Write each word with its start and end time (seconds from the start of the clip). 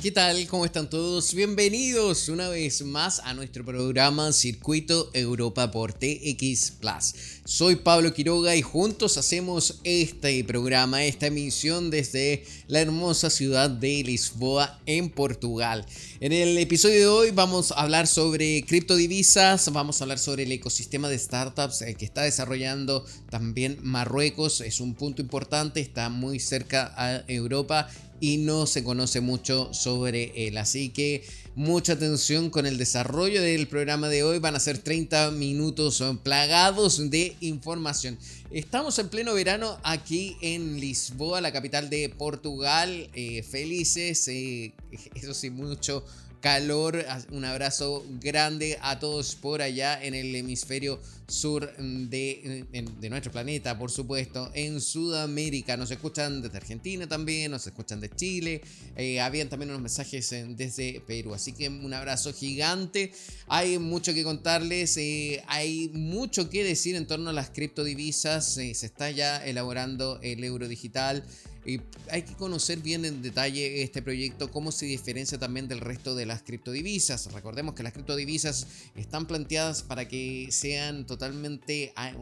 ¿Qué 0.00 0.12
tal? 0.12 0.46
¿Cómo 0.46 0.64
están 0.64 0.88
todos? 0.88 1.34
Bienvenidos 1.34 2.28
una 2.28 2.48
vez 2.48 2.84
más 2.84 3.18
a 3.18 3.34
nuestro 3.34 3.64
programa 3.64 4.32
Circuito 4.32 5.10
Europa 5.12 5.72
por 5.72 5.92
TX 5.92 6.70
Plus. 6.78 7.14
Soy 7.44 7.74
Pablo 7.74 8.14
Quiroga 8.14 8.54
y 8.54 8.62
juntos 8.62 9.18
hacemos 9.18 9.80
este 9.82 10.44
programa, 10.44 11.04
esta 11.04 11.26
emisión 11.26 11.90
desde 11.90 12.44
la 12.68 12.80
hermosa 12.80 13.28
ciudad 13.28 13.70
de 13.70 14.04
Lisboa 14.04 14.78
en 14.86 15.10
Portugal. 15.10 15.84
En 16.20 16.32
el 16.32 16.56
episodio 16.58 16.98
de 16.98 17.06
hoy 17.08 17.30
vamos 17.32 17.72
a 17.72 17.80
hablar 17.80 18.06
sobre 18.06 18.62
criptodivisas, 18.62 19.72
vamos 19.72 20.00
a 20.00 20.04
hablar 20.04 20.20
sobre 20.20 20.44
el 20.44 20.52
ecosistema 20.52 21.08
de 21.08 21.18
startups 21.18 21.82
eh, 21.82 21.96
que 21.96 22.04
está 22.04 22.22
desarrollando 22.22 23.04
también 23.30 23.78
Marruecos, 23.82 24.60
es 24.60 24.78
un 24.78 24.94
punto 24.94 25.22
importante, 25.22 25.80
está 25.80 26.08
muy 26.08 26.38
cerca 26.38 26.94
a 26.96 27.24
Europa 27.26 27.88
y 28.20 28.38
no 28.38 28.66
se 28.66 28.84
conoce 28.84 29.20
mucho 29.20 29.72
sobre 29.72 30.48
él. 30.48 30.58
Así 30.58 30.90
que 30.90 31.24
mucha 31.54 31.94
atención 31.94 32.50
con 32.50 32.66
el 32.66 32.78
desarrollo 32.78 33.42
del 33.42 33.66
programa 33.66 34.08
de 34.08 34.22
hoy. 34.22 34.38
Van 34.38 34.54
a 34.54 34.60
ser 34.60 34.78
30 34.78 35.32
minutos 35.32 36.02
plagados 36.22 37.10
de 37.10 37.36
información. 37.40 38.18
Estamos 38.50 38.98
en 38.98 39.08
pleno 39.08 39.34
verano 39.34 39.78
aquí 39.82 40.36
en 40.40 40.80
Lisboa, 40.80 41.40
la 41.40 41.52
capital 41.52 41.90
de 41.90 42.08
Portugal. 42.08 43.10
Eh, 43.14 43.42
felices, 43.42 44.26
eh, 44.28 44.72
eso 45.14 45.34
sí, 45.34 45.50
mucho 45.50 46.04
calor. 46.40 47.04
Un 47.30 47.44
abrazo 47.44 48.04
grande 48.20 48.78
a 48.82 48.98
todos 48.98 49.34
por 49.34 49.62
allá 49.62 50.02
en 50.02 50.14
el 50.14 50.34
hemisferio 50.34 51.00
sur 51.28 51.76
de, 51.76 52.64
de, 52.72 53.10
nuestro 53.10 53.30
planeta, 53.30 53.78
por 53.78 53.90
supuesto, 53.90 54.50
en 54.54 54.80
Sudamérica. 54.80 55.76
Nos 55.76 55.90
escuchan 55.90 56.40
desde 56.40 56.56
Argentina 56.56 57.06
también, 57.06 57.50
nos 57.50 57.66
escuchan 57.66 58.00
de 58.00 58.08
Chile. 58.08 58.62
Eh, 58.96 59.20
habían 59.20 59.48
también 59.48 59.70
unos 59.70 59.82
mensajes 59.82 60.34
desde 60.56 61.02
Perú. 61.06 61.34
Así 61.34 61.52
que 61.52 61.68
un 61.68 61.92
abrazo 61.92 62.32
gigante. 62.32 63.12
Hay 63.46 63.78
mucho 63.78 64.14
que 64.14 64.24
contarles, 64.24 64.96
eh, 64.96 65.42
hay 65.48 65.90
mucho 65.92 66.48
que 66.48 66.64
decir 66.64 66.96
en 66.96 67.06
torno 67.06 67.30
a 67.30 67.34
las 67.34 67.50
criptodivisas. 67.50 68.56
Eh, 68.56 68.74
se 68.74 68.86
está 68.86 69.10
ya 69.10 69.44
elaborando 69.44 70.18
el 70.22 70.42
euro 70.44 70.66
digital. 70.66 71.24
Y 71.64 71.80
hay 72.10 72.22
que 72.22 72.34
conocer 72.34 72.78
bien 72.78 73.04
en 73.04 73.20
detalle 73.20 73.82
este 73.82 74.00
proyecto, 74.00 74.50
cómo 74.50 74.72
se 74.72 74.86
diferencia 74.86 75.38
también 75.38 75.68
del 75.68 75.80
resto 75.80 76.14
de 76.14 76.24
las 76.24 76.42
criptodivisas. 76.42 77.30
Recordemos 77.32 77.74
que 77.74 77.82
las 77.82 77.92
criptodivisas 77.92 78.66
están 78.96 79.26
planteadas 79.26 79.82
para 79.82 80.08
que 80.08 80.48
sean 80.50 81.06
totalmente 81.06 81.92
ah, 81.96 82.12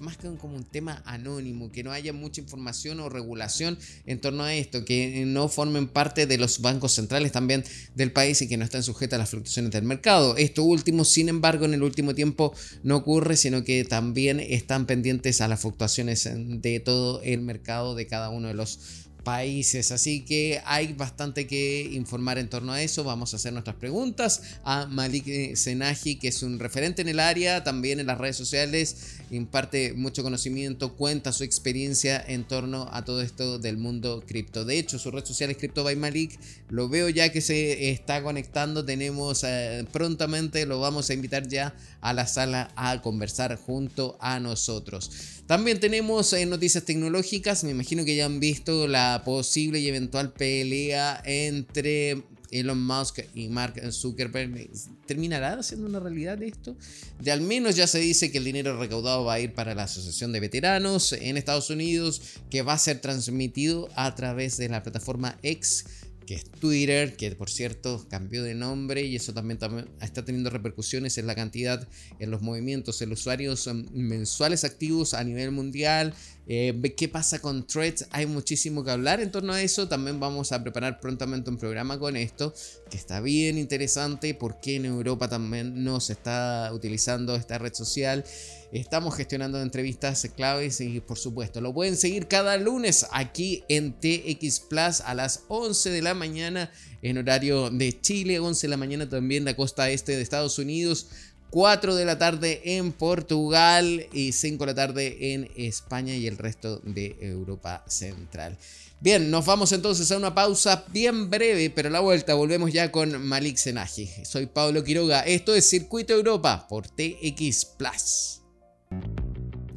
más 0.00 0.16
que 0.16 0.28
como 0.36 0.56
un 0.56 0.64
tema 0.64 1.02
anónimo, 1.06 1.72
que 1.72 1.82
no 1.82 1.92
haya 1.92 2.12
mucha 2.12 2.40
información 2.40 3.00
o 3.00 3.08
regulación 3.08 3.78
en 4.06 4.20
torno 4.20 4.44
a 4.44 4.54
esto, 4.54 4.84
que 4.84 5.24
no 5.26 5.48
formen 5.48 5.88
parte 5.88 6.26
de 6.26 6.38
los 6.38 6.60
bancos 6.60 6.92
centrales 6.92 7.32
también 7.32 7.64
del 7.94 8.12
país 8.12 8.42
y 8.42 8.48
que 8.48 8.56
no 8.56 8.64
estén 8.64 8.82
sujetas 8.82 9.16
a 9.16 9.18
las 9.18 9.30
fluctuaciones 9.30 9.72
del 9.72 9.84
mercado. 9.84 10.36
Esto 10.36 10.64
último, 10.64 11.04
sin 11.04 11.28
embargo, 11.28 11.64
en 11.64 11.74
el 11.74 11.82
último 11.82 12.14
tiempo 12.14 12.54
no 12.82 12.96
ocurre, 12.96 13.36
sino 13.36 13.64
que 13.64 13.84
también 13.84 14.40
están 14.40 14.86
pendientes 14.86 15.40
a 15.40 15.48
las 15.48 15.60
fluctuaciones 15.60 16.28
de 16.34 16.80
todo 16.80 17.22
el 17.22 17.40
mercado 17.40 17.94
de 17.94 18.06
cada 18.06 18.30
uno 18.30 18.48
de 18.48 18.54
los 18.54 18.81
países. 19.24 19.92
Así 19.92 20.24
que 20.24 20.60
hay 20.64 20.92
bastante 20.92 21.46
que 21.46 21.88
informar 21.92 22.38
en 22.38 22.48
torno 22.48 22.72
a 22.72 22.82
eso. 22.82 23.04
Vamos 23.04 23.32
a 23.32 23.36
hacer 23.36 23.52
nuestras 23.52 23.76
preguntas 23.76 24.42
a 24.64 24.86
Malik 24.86 25.54
Senaji, 25.54 26.16
que 26.16 26.28
es 26.28 26.42
un 26.42 26.58
referente 26.58 27.02
en 27.02 27.08
el 27.08 27.20
área, 27.20 27.64
también 27.64 28.00
en 28.00 28.06
las 28.06 28.18
redes 28.18 28.36
sociales, 28.36 29.18
imparte 29.30 29.92
mucho 29.94 30.22
conocimiento, 30.22 30.94
cuenta 30.94 31.32
su 31.32 31.44
experiencia 31.44 32.22
en 32.26 32.44
torno 32.44 32.88
a 32.92 33.04
todo 33.04 33.22
esto 33.22 33.58
del 33.58 33.76
mundo 33.76 34.22
cripto. 34.26 34.64
De 34.64 34.78
hecho, 34.78 34.98
su 34.98 35.10
red 35.10 35.24
social 35.24 35.50
es 35.50 35.56
Crypto 35.56 35.84
by 35.84 35.96
Malik. 35.96 36.38
Lo 36.68 36.88
veo 36.88 37.08
ya 37.08 37.30
que 37.30 37.40
se 37.40 37.90
está 37.90 38.22
conectando. 38.22 38.84
Tenemos 38.84 39.44
eh, 39.44 39.86
prontamente, 39.92 40.66
lo 40.66 40.80
vamos 40.80 41.10
a 41.10 41.14
invitar 41.14 41.48
ya 41.48 41.74
a 42.00 42.12
la 42.12 42.26
sala 42.26 42.70
a 42.76 43.00
conversar 43.00 43.56
junto 43.56 44.16
a 44.20 44.40
nosotros. 44.40 45.10
También 45.52 45.78
tenemos 45.78 46.32
eh, 46.32 46.46
noticias 46.46 46.82
tecnológicas. 46.82 47.62
Me 47.62 47.72
imagino 47.72 48.06
que 48.06 48.16
ya 48.16 48.24
han 48.24 48.40
visto 48.40 48.88
la 48.88 49.20
posible 49.22 49.80
y 49.80 49.86
eventual 49.86 50.32
pelea 50.32 51.22
entre 51.26 52.22
Elon 52.50 52.82
Musk 52.82 53.18
y 53.34 53.48
Mark 53.48 53.74
Zuckerberg. 53.92 54.70
¿Terminará 55.04 55.62
siendo 55.62 55.88
una 55.88 56.00
realidad 56.00 56.42
esto? 56.42 56.74
De 57.20 57.32
al 57.32 57.42
menos 57.42 57.76
ya 57.76 57.86
se 57.86 57.98
dice 57.98 58.32
que 58.32 58.38
el 58.38 58.44
dinero 58.44 58.78
recaudado 58.78 59.26
va 59.26 59.34
a 59.34 59.40
ir 59.40 59.52
para 59.52 59.74
la 59.74 59.82
Asociación 59.82 60.32
de 60.32 60.40
Veteranos 60.40 61.12
en 61.12 61.36
Estados 61.36 61.68
Unidos, 61.68 62.22
que 62.48 62.62
va 62.62 62.72
a 62.72 62.78
ser 62.78 63.02
transmitido 63.02 63.90
a 63.94 64.14
través 64.14 64.56
de 64.56 64.70
la 64.70 64.82
plataforma 64.82 65.36
X 65.42 65.84
es 66.34 66.44
Twitter, 66.44 67.16
que 67.16 67.30
por 67.32 67.50
cierto 67.50 68.06
cambió 68.08 68.42
de 68.42 68.54
nombre 68.54 69.02
y 69.02 69.16
eso 69.16 69.32
también, 69.32 69.58
también, 69.58 69.88
está 70.00 70.24
teniendo 70.24 70.50
repercusiones 70.50 71.18
en 71.18 71.26
la 71.26 71.34
cantidad, 71.34 71.88
en 72.18 72.30
los 72.30 72.42
movimientos, 72.42 73.00
en 73.02 73.10
los 73.10 73.20
usuarios 73.20 73.66
um, 73.66 73.86
mensuales 73.92 74.64
activos 74.64 75.14
a 75.14 75.24
nivel 75.24 75.50
mundial. 75.50 76.14
Eh, 76.48 76.94
¿Qué 76.96 77.08
pasa 77.08 77.40
con 77.40 77.66
Threads? 77.66 78.08
Hay 78.10 78.26
muchísimo 78.26 78.82
que 78.84 78.90
hablar 78.90 79.20
en 79.20 79.30
torno 79.30 79.52
a 79.52 79.62
eso. 79.62 79.88
También 79.88 80.18
vamos 80.18 80.52
a 80.52 80.62
preparar 80.62 81.00
prontamente 81.00 81.50
un 81.50 81.56
programa 81.56 81.98
con 81.98 82.16
esto, 82.16 82.52
que 82.90 82.96
está 82.96 83.20
bien 83.20 83.58
interesante, 83.58 84.34
porque 84.34 84.76
en 84.76 84.86
Europa 84.86 85.28
también 85.28 85.84
no 85.84 86.00
se 86.00 86.14
está 86.14 86.70
utilizando 86.72 87.36
esta 87.36 87.58
red 87.58 87.74
social. 87.74 88.24
Estamos 88.72 89.14
gestionando 89.14 89.60
entrevistas 89.60 90.26
claves 90.34 90.80
y 90.80 91.00
por 91.00 91.18
supuesto 91.18 91.60
lo 91.60 91.74
pueden 91.74 91.94
seguir 91.94 92.26
cada 92.26 92.56
lunes 92.56 93.06
aquí 93.12 93.64
en 93.68 93.92
TX 93.92 94.60
Plus 94.60 95.02
a 95.02 95.12
las 95.12 95.44
11 95.48 95.90
de 95.90 96.00
la 96.00 96.14
mañana 96.14 96.72
en 97.02 97.18
horario 97.18 97.68
de 97.68 98.00
Chile, 98.00 98.40
11 98.40 98.66
de 98.66 98.70
la 98.70 98.78
mañana 98.78 99.06
también 99.06 99.44
la 99.44 99.54
costa 99.56 99.90
este 99.90 100.16
de 100.16 100.22
Estados 100.22 100.58
Unidos. 100.58 101.08
4 101.50 101.96
de 101.96 102.06
la 102.06 102.16
tarde 102.16 102.62
en 102.64 102.92
Portugal 102.92 104.06
y 104.10 104.32
5 104.32 104.64
de 104.64 104.72
la 104.72 104.74
tarde 104.74 105.34
en 105.34 105.50
España 105.54 106.16
y 106.16 106.26
el 106.26 106.38
resto 106.38 106.80
de 106.82 107.18
Europa 107.20 107.84
Central. 107.86 108.56
Bien, 109.00 109.30
nos 109.30 109.44
vamos 109.44 109.72
entonces 109.72 110.10
a 110.10 110.16
una 110.16 110.34
pausa 110.34 110.86
bien 110.88 111.28
breve, 111.28 111.68
pero 111.68 111.90
a 111.90 111.92
la 111.92 112.00
vuelta 112.00 112.32
volvemos 112.32 112.72
ya 112.72 112.90
con 112.90 113.22
Malik 113.22 113.58
Senaji. 113.58 114.08
Soy 114.24 114.46
Pablo 114.46 114.82
Quiroga, 114.82 115.20
esto 115.26 115.54
es 115.54 115.68
Circuito 115.68 116.14
Europa 116.14 116.66
por 116.70 116.88
TX 116.88 117.66
Plus. 117.76 118.41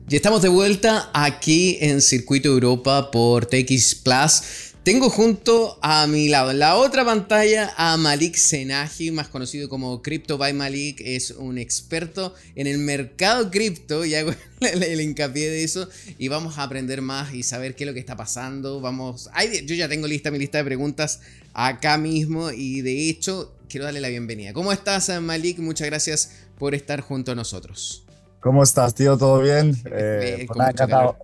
Y 0.08 0.16
estamos 0.16 0.44
de 0.44 0.50
vuelta 0.50 1.10
aquí 1.14 1.78
en 1.82 2.00
Circuito 2.00 2.50
Europa 2.50 3.10
por 3.10 3.48
TX 3.48 3.96
Plus. 3.96 4.42
Tengo 4.86 5.10
junto 5.10 5.80
a 5.82 6.06
mi 6.06 6.30
lado, 6.30 6.52
en 6.52 6.60
la 6.60 6.76
otra 6.76 7.04
pantalla, 7.04 7.74
a 7.76 7.98
Malik 7.98 8.36
Senaji, 8.36 9.10
más 9.10 9.30
conocido 9.30 9.68
como 9.68 10.04
Crypto 10.04 10.38
by 10.38 10.54
Malik. 10.54 11.02
Es 11.04 11.32
un 11.32 11.58
experto 11.58 12.36
en 12.54 12.68
el 12.68 12.78
mercado 12.78 13.50
cripto 13.50 14.06
y 14.06 14.14
hago 14.14 14.32
el, 14.62 15.02
hincapié 15.02 15.50
de 15.50 15.64
eso. 15.64 15.90
Y 16.20 16.28
vamos 16.28 16.60
a 16.60 16.64
aprender 16.64 17.02
más 17.02 17.34
y 17.34 17.42
saber 17.42 17.76
qué 17.76 17.86
es 17.86 17.88
lo 17.88 17.96
que 17.96 18.00
está 18.00 18.16
pasando. 18.16 18.80
Vamos, 18.80 19.28
yo 19.66 19.74
ya 19.74 19.90
tengo 19.90 20.06
lista 20.06 20.30
mi 20.30 20.38
lista 20.38 20.60
de 20.60 20.66
preguntas 20.66 21.22
acá 21.56 21.98
mismo 21.98 22.52
y 22.52 22.82
de 22.82 23.10
hecho 23.10 23.56
quiero 23.68 23.86
darle 23.86 24.02
la 24.02 24.10
bienvenida. 24.10 24.54
¿Cómo 24.54 24.72
estás, 24.72 25.10
Malik? 25.20 25.58
Muchas 25.58 25.88
gracias 25.88 26.30
por 26.60 26.76
estar 26.76 27.02
junto 27.02 27.32
a 27.32 27.36
nosotros. 27.36 28.05
¿Cómo 28.46 28.62
estás, 28.62 28.94
tío? 28.94 29.18
¿Todo 29.18 29.40
bien? 29.40 29.76
Eh, 29.86 30.46
pues 30.46 30.60
mucho 30.60 30.88
Calor. 30.88 31.16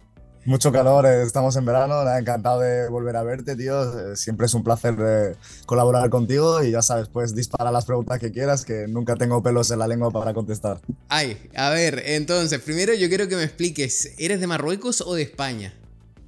Mucho 0.43 0.71
calor, 0.71 1.05
eh, 1.05 1.21
estamos 1.21 1.55
en 1.55 1.65
verano, 1.65 2.03
nada, 2.03 2.17
encantado 2.17 2.61
de 2.61 2.89
volver 2.89 3.15
a 3.15 3.21
verte, 3.21 3.55
tío. 3.55 4.13
Eh, 4.13 4.15
siempre 4.15 4.47
es 4.47 4.55
un 4.55 4.63
placer 4.63 5.37
colaborar 5.67 6.09
contigo 6.09 6.63
y 6.63 6.71
ya 6.71 6.81
sabes, 6.81 7.09
pues 7.09 7.35
dispara 7.35 7.69
las 7.69 7.85
preguntas 7.85 8.17
que 8.17 8.31
quieras, 8.31 8.65
que 8.65 8.87
nunca 8.87 9.15
tengo 9.17 9.43
pelos 9.43 9.69
en 9.69 9.77
la 9.77 9.87
lengua 9.87 10.09
para 10.09 10.33
contestar. 10.33 10.79
Ay, 11.09 11.37
a 11.55 11.69
ver, 11.69 12.01
entonces, 12.07 12.59
primero 12.59 12.95
yo 12.95 13.07
quiero 13.07 13.27
que 13.27 13.35
me 13.35 13.43
expliques, 13.43 14.15
¿eres 14.17 14.39
de 14.39 14.47
Marruecos 14.47 15.01
o 15.01 15.13
de 15.13 15.21
España? 15.21 15.75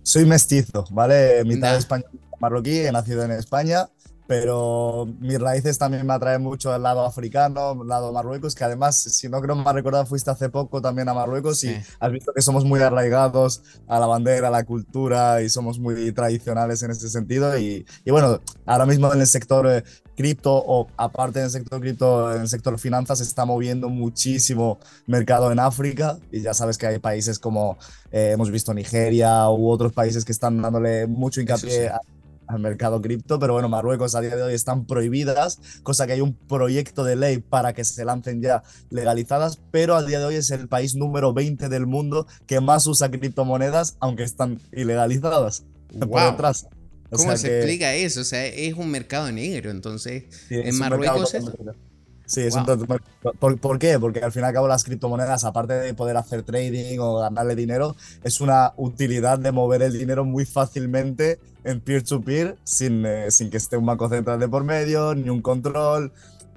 Soy 0.03 0.25
mestizo, 0.25 0.85
¿vale? 0.91 1.43
Mitad 1.43 1.75
español 1.75 2.11
marroquí, 2.39 2.81
he 2.81 2.91
nacido 2.91 3.23
en 3.23 3.31
España 3.31 3.89
pero 4.27 5.07
mis 5.19 5.39
raíces 5.39 5.77
también 5.77 6.05
me 6.05 6.13
atraen 6.13 6.41
mucho 6.41 6.73
el 6.75 6.83
lado 6.83 7.05
africano, 7.05 7.81
el 7.81 7.87
lado 7.87 8.11
Marruecos, 8.11 8.55
que 8.55 8.63
además, 8.63 8.97
si 8.97 9.27
no 9.29 9.41
creo 9.41 9.55
me 9.55 9.73
recordado, 9.73 10.05
fuiste 10.05 10.31
hace 10.31 10.49
poco 10.49 10.81
también 10.81 11.09
a 11.09 11.13
Marruecos 11.13 11.63
y 11.63 11.75
has 11.99 12.11
visto 12.11 12.31
que 12.33 12.41
somos 12.41 12.63
muy 12.65 12.79
arraigados 12.81 13.61
a 13.87 13.99
la 13.99 14.05
bandera, 14.05 14.47
a 14.47 14.51
la 14.51 14.63
cultura 14.63 15.41
y 15.41 15.49
somos 15.49 15.79
muy 15.79 16.11
tradicionales 16.11 16.81
en 16.83 16.91
ese 16.91 17.09
sentido. 17.09 17.57
Y, 17.57 17.85
y 18.05 18.11
bueno, 18.11 18.39
ahora 18.65 18.85
mismo 18.85 19.13
en 19.13 19.19
el 19.19 19.27
sector 19.27 19.67
eh, 19.67 19.83
cripto 20.15 20.53
o 20.53 20.87
aparte 20.97 21.39
del 21.39 21.49
sector 21.49 21.81
cripto, 21.81 22.33
en 22.33 22.41
el 22.41 22.47
sector 22.47 22.77
finanzas 22.79 23.17
se 23.17 23.23
está 23.23 23.45
moviendo 23.45 23.89
muchísimo 23.89 24.79
mercado 25.05 25.51
en 25.51 25.59
África 25.59 26.17
y 26.31 26.41
ya 26.41 26.53
sabes 26.53 26.77
que 26.77 26.87
hay 26.87 26.99
países 26.99 27.39
como 27.39 27.77
eh, 28.11 28.31
hemos 28.33 28.51
visto 28.51 28.73
Nigeria 28.73 29.49
u 29.49 29.69
otros 29.69 29.93
países 29.93 30.23
que 30.23 30.31
están 30.31 30.61
dándole 30.61 31.07
mucho 31.07 31.41
hincapié 31.41 31.89
a 31.89 31.99
al 32.53 32.61
mercado 32.61 33.01
cripto, 33.01 33.39
pero 33.39 33.53
bueno, 33.53 33.69
Marruecos 33.69 34.15
a 34.15 34.21
día 34.21 34.35
de 34.35 34.43
hoy 34.43 34.53
están 34.53 34.85
prohibidas, 34.85 35.59
cosa 35.83 36.07
que 36.07 36.13
hay 36.13 36.21
un 36.21 36.33
proyecto 36.33 37.03
de 37.03 37.15
ley 37.15 37.37
para 37.39 37.73
que 37.73 37.83
se 37.83 38.05
lancen 38.05 38.41
ya 38.41 38.63
legalizadas, 38.89 39.59
pero 39.71 39.95
al 39.95 40.07
día 40.07 40.19
de 40.19 40.25
hoy 40.25 40.35
es 40.35 40.51
el 40.51 40.67
país 40.67 40.95
número 40.95 41.33
20 41.33 41.69
del 41.69 41.87
mundo 41.87 42.27
que 42.45 42.61
más 42.61 42.87
usa 42.87 43.09
criptomonedas, 43.11 43.97
aunque 43.99 44.23
están 44.23 44.59
ilegalizadas. 44.71 45.65
Por 45.99 46.21
detrás. 46.31 46.67
¿Cómo 47.11 47.37
se 47.37 47.57
explica 47.57 47.93
eso? 47.93 48.21
O 48.21 48.23
sea, 48.23 48.45
es 48.45 48.73
un 48.73 48.89
mercado 48.89 49.31
negro, 49.31 49.69
entonces, 49.69 50.23
en 50.49 50.77
Marruecos 50.77 51.33
eso. 51.33 51.53
Sí, 52.25 52.41
es 52.41 52.55
un 52.55 52.65
¿Por, 53.39 53.59
¿Por, 53.59 53.79
qué? 53.79 53.99
Porque 53.99 54.19
al 54.19 54.31
fin 54.31 54.43
y 54.43 54.45
al 54.45 54.53
cabo 54.53 54.67
las 54.67 54.83
criptomonedas, 54.83 55.43
aparte 55.43 55.73
de 55.73 55.93
poder 55.93 56.17
hacer 56.17 56.43
trading 56.43 56.99
o 56.99 57.19
ganarle 57.19 57.55
dinero, 57.55 57.95
es 58.23 58.41
una 58.41 58.73
utilidad 58.77 59.39
de 59.39 59.51
mover 59.51 59.81
el 59.81 59.93
dinero 59.93 60.25
muy 60.25 60.45
fácilmente 60.45 61.39
en 61.63 61.79
peer-to-peer 61.79 62.57
sin, 62.63 63.05
eh, 63.05 63.31
sin 63.31 63.49
que 63.49 63.57
esté 63.57 63.77
un 63.77 63.85
banco 63.85 64.09
central 64.09 64.39
de 64.39 64.47
por 64.47 64.63
medio, 64.63 65.15
ni 65.15 65.29
un 65.29 65.41
control, 65.41 66.11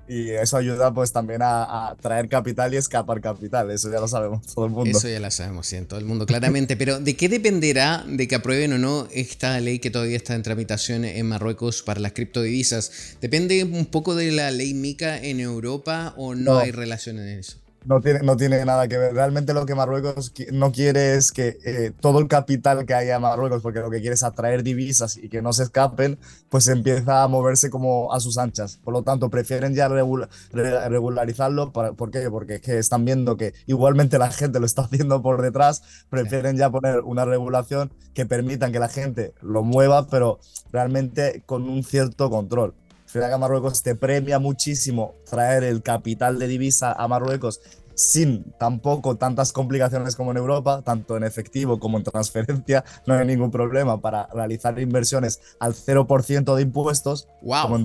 y 0.09 0.31
eso 0.31 0.57
ayuda 0.57 0.93
pues 0.93 1.13
también 1.13 1.41
a, 1.43 1.97
traer 2.01 2.29
capital 2.29 2.73
y 2.75 2.77
escapar 2.77 3.21
capital, 3.21 3.71
eso 3.71 3.91
ya 3.91 4.01
lo 4.01 4.09
sabemos 4.09 4.47
todo 4.55 4.67
el 4.67 4.73
mundo. 4.73 4.97
Eso 4.97 5.09
ya 5.09 5.21
lo 5.21 5.31
sabemos, 5.31 5.67
sí, 5.67 5.81
todo 5.83 5.99
el 5.99 6.07
mundo 6.07 6.27
claramente, 6.27 6.77
pero 6.77 7.01
¿de 7.01 7.17
qué 7.17 7.29
dependerá 7.29 8.05
de 8.07 8.29
que 8.29 8.35
aprueben 8.35 8.73
o 8.75 8.79
no 8.79 9.09
esta 9.13 9.59
ley 9.61 9.79
que 9.79 9.91
todavía 9.91 10.17
está 10.17 10.35
en 10.35 10.43
tramitación 10.43 11.05
en 11.05 11.27
Marruecos 11.27 11.83
para 11.83 12.01
las 12.01 12.13
criptodivisas? 12.13 13.17
¿Depende 13.21 13.65
un 13.65 13.87
poco 13.87 14.15
de 14.15 14.31
la 14.33 14.51
ley 14.51 14.75
MICA 14.75 15.19
en 15.19 15.41
Europa 15.41 16.15
o 16.17 16.35
no. 16.35 16.59
hay 16.59 16.71
relación 16.71 17.19
en 17.19 17.39
eso? 17.39 17.59
No 17.87 18.01
tiene, 18.01 18.19
no 18.25 18.37
tiene 18.37 18.65
nada 18.65 18.89
que 18.89 18.99
ver. 18.99 19.15
Realmente 19.15 19.55
lo 19.55 19.65
que 19.65 19.77
Marruecos 19.77 20.33
no 20.51 20.73
quiere 20.73 21.15
es 21.15 21.31
que 21.31 21.57
eh, 21.65 21.93
todo 22.01 22.19
el 22.19 22.27
capital 22.27 22.85
que 22.85 22.95
haya 22.95 23.15
en 23.15 23.23
Marruecos, 23.23 23.63
porque 23.63 23.79
lo 23.79 23.91
que 23.91 24.01
quiere 24.01 24.15
es 24.15 24.25
atraer 24.25 24.65
divisas 24.65 25.17
y 25.17 25.29
que 25.29 25.41
no 25.41 25.53
se 25.53 25.63
escapen, 25.63 26.19
pues 26.49 26.67
empieza 26.67 27.23
a 27.23 27.29
moverse 27.29 27.71
como 27.71 28.13
a 28.13 28.19
sus 28.19 28.39
anchas. 28.39 28.81
Por 28.83 28.93
lo 28.93 29.05
tanto, 29.05 29.31
prefieren 29.31 29.73
ya 29.73 29.89
regularizarlo. 29.89 31.73
¿Por 31.73 32.11
qué? 32.11 32.29
Porque 32.29 32.57
es 32.57 32.61
que 32.61 32.79
están 32.79 33.05
viendo 33.05 33.37
que 33.37 33.55
igualmente 33.67 34.19
la 34.19 34.33
gente 34.33 34.59
lo 34.59 34.67
está 34.67 34.83
haciendo 34.83 35.23
por 35.23 35.41
detrás, 35.41 35.83
prefieren 36.11 36.57
ya 36.57 36.71
poner 36.71 37.03
una 37.03 37.25
regulación 37.25 37.93
que 38.15 38.27
permitan 38.27 38.73
que 38.73 38.81
la 38.81 38.89
gente 38.89 39.33
lo 39.43 39.63
mueva, 39.63 40.09
pero 40.09 40.41
realmente 40.73 41.45
con 41.47 41.69
un 41.69 41.85
cierto 41.85 42.31
control 42.31 42.75
que 43.13 43.39
Marruecos 43.39 43.83
te 43.83 43.95
premia 43.95 44.39
muchísimo 44.39 45.15
traer 45.29 45.65
el 45.65 45.83
capital 45.83 46.39
de 46.39 46.49
divisa 46.49 46.93
a 46.93 47.09
Marruecos 47.09 47.61
sin 47.97 48.53
tampoco 48.59 49.17
tantas 49.17 49.53
complicaciones 49.53 50.17
como 50.17 50.31
en 50.31 50.37
Europa, 50.37 50.83
tanto 50.85 51.17
en 51.17 51.25
efectivo 51.25 51.81
como 51.81 51.97
en 51.97 52.05
transferencia, 52.05 52.85
no 53.07 53.15
hay 53.15 53.27
ningún 53.27 53.51
problema 53.51 54.01
para 54.01 54.27
realizar 54.35 54.79
inversiones 54.79 55.41
al 55.59 55.75
0% 55.75 56.55
de 56.55 56.63
impuestos. 56.63 57.27
¡Wow! 57.41 57.63
Como 57.63 57.77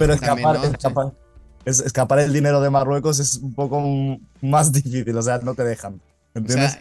Pero 0.00 0.14
escapar, 0.14 0.58
escapar, 1.64 2.18
el 2.18 2.32
dinero 2.32 2.60
de 2.60 2.70
Marruecos 2.70 3.20
es 3.20 3.36
un 3.36 3.54
poco 3.54 3.80
más 4.40 4.72
difícil, 4.72 5.16
o 5.16 5.22
sea, 5.22 5.38
no 5.38 5.54
te 5.54 5.62
dejan. 5.62 6.00
¿entiendes? 6.34 6.76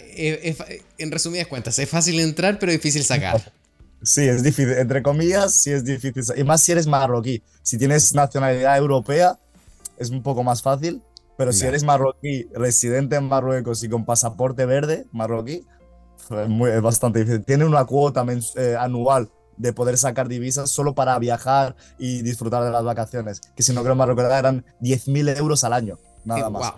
en 0.98 1.12
resumidas 1.12 1.48
cuentas, 1.48 1.80
es 1.80 1.88
fácil 1.88 2.20
entrar, 2.20 2.58
pero 2.60 2.72
difícil 2.72 3.04
sacar. 3.04 3.54
Sí, 4.06 4.28
es 4.28 4.44
difícil, 4.44 4.74
entre 4.74 5.02
comillas, 5.02 5.54
sí 5.54 5.72
es 5.72 5.84
difícil. 5.84 6.24
Y 6.38 6.44
más 6.44 6.62
si 6.62 6.72
eres 6.72 6.86
marroquí. 6.86 7.42
Si 7.64 7.78
tienes 7.78 8.14
nacionalidad 8.14 8.78
europea, 8.78 9.40
es 9.98 10.12
un 10.12 10.22
poco 10.22 10.44
más 10.44 10.62
fácil. 10.62 11.02
Pero 11.38 11.52
si 11.52 11.66
eres 11.66 11.84
marroquí, 11.84 12.48
residente 12.54 13.18
en 13.18 13.28
Marruecos 13.28 13.84
y 13.84 13.90
con 13.90 14.06
pasaporte 14.06 14.66
verde 14.66 15.06
marroquí, 15.12 15.66
es, 16.30 16.50
muy, 16.50 16.72
bastante 16.80 17.20
difícil. 17.20 17.44
Tiene 17.44 17.66
una 17.66 17.84
cuota 17.84 18.26
eh, 18.56 18.78
anual 18.80 19.30
de 19.58 19.74
poder 19.74 19.98
sacar 19.98 20.28
divisas 20.28 20.70
solo 20.70 20.96
para 20.96 21.18
viajar 21.20 21.76
y 21.98 22.22
disfrutar 22.22 22.64
de 22.64 22.72
las 22.72 22.84
vacaciones. 22.84 23.42
Que 23.56 23.64
si 23.64 23.74
no 23.74 23.84
creo 23.84 23.96
me 23.96 24.06
recordar 24.06 24.40
eran 24.40 24.64
10.000 24.82 25.38
euros 25.38 25.64
al 25.64 25.74
año, 25.74 25.98
nada 26.24 26.50
más. 26.50 26.74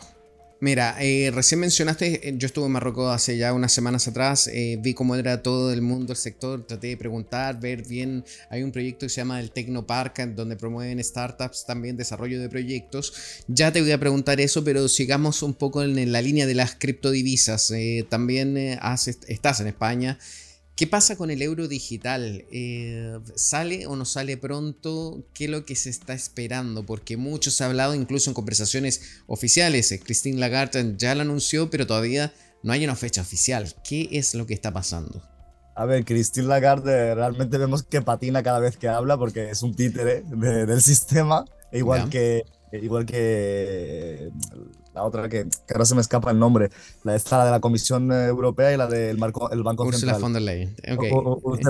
Mira, 0.59 0.95
eh, 0.99 1.29
recién 1.31 1.59
mencionaste, 1.59 2.29
eh, 2.29 2.33
yo 2.35 2.47
estuve 2.47 2.65
en 2.65 2.71
Marruecos 2.71 3.13
hace 3.13 3.37
ya 3.37 3.53
unas 3.53 3.71
semanas 3.71 4.07
atrás, 4.07 4.47
eh, 4.51 4.79
vi 4.81 4.95
cómo 4.95 5.15
era 5.15 5.43
todo 5.43 5.71
el 5.71 5.83
mundo, 5.83 6.13
el 6.13 6.17
sector, 6.17 6.65
traté 6.65 6.87
de 6.87 6.97
preguntar, 6.97 7.59
ver 7.59 7.87
bien, 7.87 8.25
hay 8.49 8.63
un 8.63 8.71
proyecto 8.71 9.05
que 9.05 9.09
se 9.09 9.21
llama 9.21 9.39
el 9.39 9.51
Tecnopark, 9.51 10.17
donde 10.33 10.55
promueven 10.55 11.03
startups, 11.03 11.65
también 11.67 11.95
desarrollo 11.95 12.41
de 12.41 12.49
proyectos. 12.49 13.13
Ya 13.47 13.71
te 13.71 13.81
voy 13.81 13.91
a 13.91 13.99
preguntar 13.99 14.41
eso, 14.41 14.63
pero 14.63 14.87
sigamos 14.87 15.43
un 15.43 15.53
poco 15.53 15.83
en, 15.83 16.11
la 16.11 16.23
línea 16.23 16.47
de 16.47 16.55
las 16.55 16.73
criptodivisas. 16.73 17.71
también 18.09 18.57
estás 18.57 19.59
en 19.59 19.67
España. 19.67 20.17
¿Qué 20.77 20.85
pasa 20.85 21.15
con 21.15 21.31
el 21.31 21.41
euro 21.41 21.67
digital? 21.67 22.45
Eh, 22.51 23.17
¿Sale 23.33 23.87
o 23.87 23.95
no 23.95 24.05
sale 24.05 24.37
pronto? 24.37 25.23
¿Qué 25.33 25.45
es 25.45 25.49
lo 25.49 25.65
que 25.65 25.75
se 25.75 25.89
está 25.89 26.13
esperando? 26.13 26.85
Porque 26.85 27.17
mucho 27.17 27.49
se 27.49 27.63
ha 27.63 27.67
hablado 27.67 27.95
incluso 27.95 28.29
en 28.29 28.35
conversaciones 28.35 29.23
oficiales. 29.25 29.91
Eh, 29.91 29.99
Christine 29.99 30.37
Lagarde 30.37 30.93
ya 30.95 31.15
lo 31.15 31.23
anunció, 31.23 31.71
pero 31.71 31.87
todavía 31.87 32.31
no 32.61 32.73
hay 32.73 32.83
una 32.83 32.95
fecha 32.95 33.21
oficial. 33.21 33.73
¿Qué 33.83 34.07
es 34.11 34.35
lo 34.35 34.45
que 34.45 34.53
está 34.53 34.71
pasando? 34.71 35.23
A 35.75 35.85
ver, 35.85 36.05
Christine 36.05 36.45
Lagarde 36.45 37.15
realmente 37.15 37.57
vemos 37.57 37.81
que 37.81 38.03
patina 38.03 38.43
cada 38.43 38.59
vez 38.59 38.77
que 38.77 38.87
habla 38.87 39.17
porque 39.17 39.49
es 39.49 39.63
un 39.63 39.75
títere 39.75 40.21
del 40.21 40.81
sistema, 40.83 41.43
igual 41.71 42.07
que 42.11 42.45
igual 42.71 43.07
que 43.07 44.29
la 44.97 45.03
otra 45.03 45.29
que, 45.29 45.47
ahora 45.69 45.85
se 45.85 45.95
me 45.95 46.01
escapa 46.01 46.31
el 46.31 46.39
nombre, 46.39 46.71
la 47.03 47.15
esta 47.15 47.45
de 47.45 47.51
la 47.51 47.59
Comisión 47.59 48.11
Europea 48.11 48.73
y 48.73 48.77
la 48.77 48.87
del 48.87 49.17
Marco, 49.17 49.49
el 49.51 49.63
Banco 49.63 49.83
Ursula 49.83 50.13
Central. 50.13 50.21
von 50.21 50.33
der 50.33 50.41
Leyen. 50.41 50.75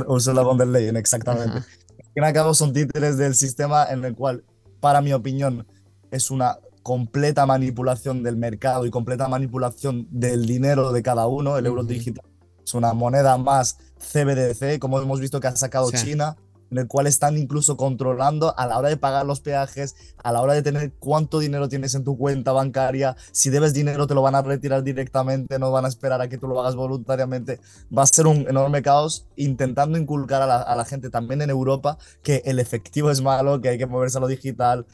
Ursula 0.07 0.41
von 0.43 0.57
der 0.57 0.67
Leyen, 0.67 0.95
exactamente. 0.95 1.67
En 2.15 2.33
cabo 2.33 2.53
son 2.53 2.73
títeres 2.73 3.17
del 3.17 3.35
sistema 3.35 3.85
en 3.89 4.03
el 4.05 4.15
cual, 4.15 4.43
para 4.79 5.01
mi 5.01 5.13
opinión, 5.13 5.67
es 6.09 6.31
una 6.31 6.57
completa 6.83 7.45
manipulación 7.45 8.23
del 8.23 8.37
mercado 8.37 8.85
y 8.85 8.91
completa 8.91 9.27
manipulación 9.27 10.07
del 10.09 10.45
dinero 10.45 10.93
de 10.93 11.03
cada 11.03 11.27
uno. 11.27 11.57
El 11.57 11.65
euro 11.65 11.83
digital 11.83 12.25
es 12.63 12.73
una 12.73 12.93
moneda 12.93 13.37
más 13.37 13.77
CBDC, 13.99 14.79
como 14.79 14.99
hemos 15.01 15.19
visto 15.19 15.39
que 15.41 15.47
ha 15.47 15.55
sacado 15.55 15.91
China 15.91 16.37
en 16.71 16.77
el 16.77 16.87
cual 16.87 17.07
están 17.07 17.37
incluso 17.37 17.77
controlando 17.77 18.57
a 18.57 18.65
la 18.67 18.77
hora 18.77 18.89
de 18.89 18.97
pagar 18.97 19.25
los 19.25 19.41
peajes, 19.41 19.95
a 20.23 20.31
la 20.31 20.41
hora 20.41 20.53
de 20.53 20.61
tener 20.61 20.91
cuánto 20.99 21.39
dinero 21.39 21.69
tienes 21.69 21.95
en 21.95 22.03
tu 22.03 22.17
cuenta 22.17 22.51
bancaria, 22.51 23.15
si 23.31 23.49
debes 23.49 23.73
dinero 23.73 24.07
te 24.07 24.13
lo 24.13 24.21
van 24.21 24.35
a 24.35 24.41
retirar 24.41 24.83
directamente, 24.83 25.59
no 25.59 25.71
van 25.71 25.85
a 25.85 25.87
esperar 25.87 26.21
a 26.21 26.29
que 26.29 26.37
tú 26.37 26.47
lo 26.47 26.59
hagas 26.59 26.75
voluntariamente. 26.75 27.59
Va 27.95 28.03
a 28.03 28.07
ser 28.07 28.27
un 28.27 28.47
enorme 28.47 28.81
caos 28.81 29.25
intentando 29.35 29.97
inculcar 29.97 30.41
a 30.41 30.75
la, 30.75 30.85
gente 30.85 31.09
también 31.09 31.41
en 31.41 31.49
Europa 31.49 31.97
que 32.23 32.41
el 32.45 32.59
efectivo 32.59 33.11
es 33.11 33.21
malo, 33.21 33.59
que 33.61 33.69
hay 33.69 33.77
que 33.77 33.85
moverse 33.85 34.17
a 34.17 34.21
lo 34.21 34.27
digital, 34.27 34.85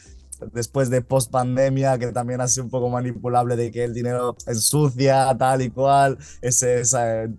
después 0.52 0.90
de 0.90 1.02
post 1.02 1.32
pandemia, 1.32 1.98
que 1.98 2.08
también 2.08 2.42
ha 2.42 2.48
sido 2.48 2.66
un 2.66 2.70
poco 2.70 2.90
manipulable 2.90 3.56
de 3.56 3.72
que 3.72 3.84
el 3.84 3.94
dinero 3.94 4.36
ensucia, 4.48 5.36
tal 5.38 5.62
y 5.62 5.70
cual, 5.70 6.18
ese, 6.42 6.84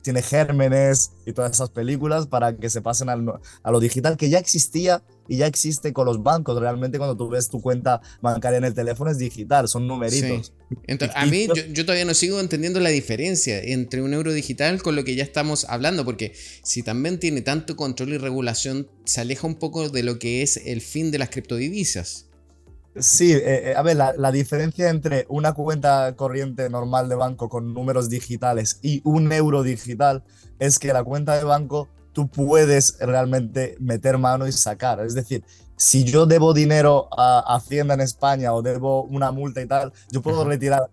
tiene 0.03 0.23
gérmenes 0.23 1.13
y 1.27 1.33
todas 1.33 1.53
esas 1.53 1.71
películas 1.71 2.27
para 2.27 2.57
que 2.57 2.71
se 2.71 2.81
pasen 2.81 3.09
a 3.09 3.71
lo 3.71 3.81
digital, 3.81 4.17
que 4.17 4.31
ya 4.31 4.39
existía 4.39 5.03
y 5.29 5.39
ya 5.39 5.47
existe 5.47 5.93
con 5.93 6.07
los 6.07 6.23
bancos. 6.23 6.59
Realmente 6.59 6.99
cuando 6.99 7.17
tú 7.17 7.29
ves 7.29 7.49
tu 7.49 7.61
cuenta 7.61 8.01
bancaria 8.21 8.59
en 8.59 8.65
el 8.65 8.75
teléfono 8.75 9.11
es 9.11 9.19
digital, 9.19 9.69
son 9.69 9.87
numeritos. 9.87 10.53
Entonces, 10.87 11.17
a 11.17 11.27
mí 11.27 11.47
yo, 11.73 11.85
todavía 11.85 12.05
no 12.05 12.15
sigo 12.15 12.41
entendiendo 12.41 12.81
la 12.81 12.91
diferencia 12.91 13.61
entre 13.63 14.03
un 14.03 14.13
euro 14.13 14.33
digital 14.33 14.83
con 14.83 14.97
lo 14.97 15.05
que 15.05 15.15
ya 15.15 15.23
estamos 15.23 15.67
hablando, 15.69 16.05
porque 16.05 16.35
si 16.63 16.83
también 16.83 17.19
tiene 17.19 17.43
tanto 17.43 17.77
control 17.77 18.13
y 18.15 18.19
regulación, 18.19 18.89
se 19.05 19.21
aleja 19.21 19.47
un 19.47 19.57
poco 19.57 19.89
de 19.89 20.03
lo 20.03 20.19
que 20.19 20.43
es 20.43 20.57
el 20.57 20.81
fin 20.81 21.11
de 21.11 21.19
las 21.19 21.31
criptodivisas. 21.31 22.27
Sí, 22.97 23.33
eh, 23.33 23.71
eh, 23.71 23.75
a 23.77 23.83
ver, 23.83 23.97
la, 23.97 24.33
diferencia 24.33 24.89
entre 24.89 25.27
una 25.29 25.53
cuenta 25.53 26.15
corriente 26.15 26.71
normal 26.71 27.09
de 27.09 27.17
banco 27.17 27.49
con 27.49 27.75
números 27.75 28.09
digitales 28.09 28.79
y 28.83 29.01
un 29.05 29.33
euro 29.33 29.65
digital 29.65 30.23
es 30.61 30.79
que 30.79 30.93
la 30.93 31.03
cuenta 31.03 31.37
de 31.37 31.43
banco 31.43 31.89
tú 32.13 32.29
puedes 32.29 32.97
realmente 33.01 33.77
meter 33.81 34.17
mano 34.17 34.47
y 34.47 34.53
sacar. 34.53 35.01
Es 35.01 35.15
decir, 35.15 35.45
si 35.77 36.05
yo 36.05 36.27
debo 36.27 36.55
dinero 36.55 37.09
a 37.17 37.57
Hacienda 37.57 37.95
en 37.95 38.01
España 38.01 38.55
o 38.55 38.63
debo 38.63 39.03
una 39.05 39.33
multa 39.33 39.61
y 39.61 39.67
tal, 39.67 39.93
yo 40.13 40.23
puedo 40.23 40.45
retirar 40.45 40.89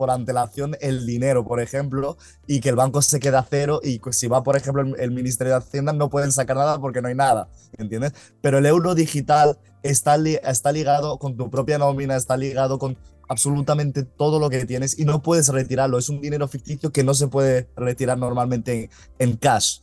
por 0.00 0.10
antelación 0.10 0.78
el 0.80 1.04
dinero, 1.04 1.44
por 1.44 1.60
ejemplo, 1.60 2.16
y 2.46 2.60
que 2.60 2.70
el 2.70 2.74
banco 2.74 3.02
se 3.02 3.20
quede 3.20 3.36
a 3.36 3.42
cero 3.42 3.82
y 3.84 4.00
si 4.12 4.28
va, 4.28 4.42
por 4.42 4.56
ejemplo, 4.56 4.80
el, 4.80 4.98
el 4.98 5.10
Ministerio 5.10 5.52
de 5.52 5.58
Hacienda 5.58 5.92
no 5.92 6.08
pueden 6.08 6.32
sacar 6.32 6.56
nada 6.56 6.80
porque 6.80 7.02
no 7.02 7.08
hay 7.08 7.14
nada, 7.14 7.50
¿entiendes? 7.76 8.14
Pero 8.40 8.56
el 8.56 8.64
euro 8.64 8.94
digital 8.94 9.58
está, 9.82 10.16
está 10.16 10.72
ligado 10.72 11.18
con 11.18 11.36
tu 11.36 11.50
propia 11.50 11.76
nómina, 11.76 12.16
está 12.16 12.38
ligado 12.38 12.78
con 12.78 12.96
absolutamente 13.28 14.02
todo 14.02 14.38
lo 14.38 14.48
que 14.48 14.64
tienes 14.64 14.98
y 14.98 15.04
no 15.04 15.22
puedes 15.22 15.48
retirarlo. 15.48 15.98
Es 15.98 16.08
un 16.08 16.22
dinero 16.22 16.48
ficticio 16.48 16.92
que 16.92 17.04
no 17.04 17.12
se 17.12 17.28
puede 17.28 17.68
retirar 17.76 18.16
normalmente 18.16 18.88
en, 19.18 19.36
cash. 19.36 19.80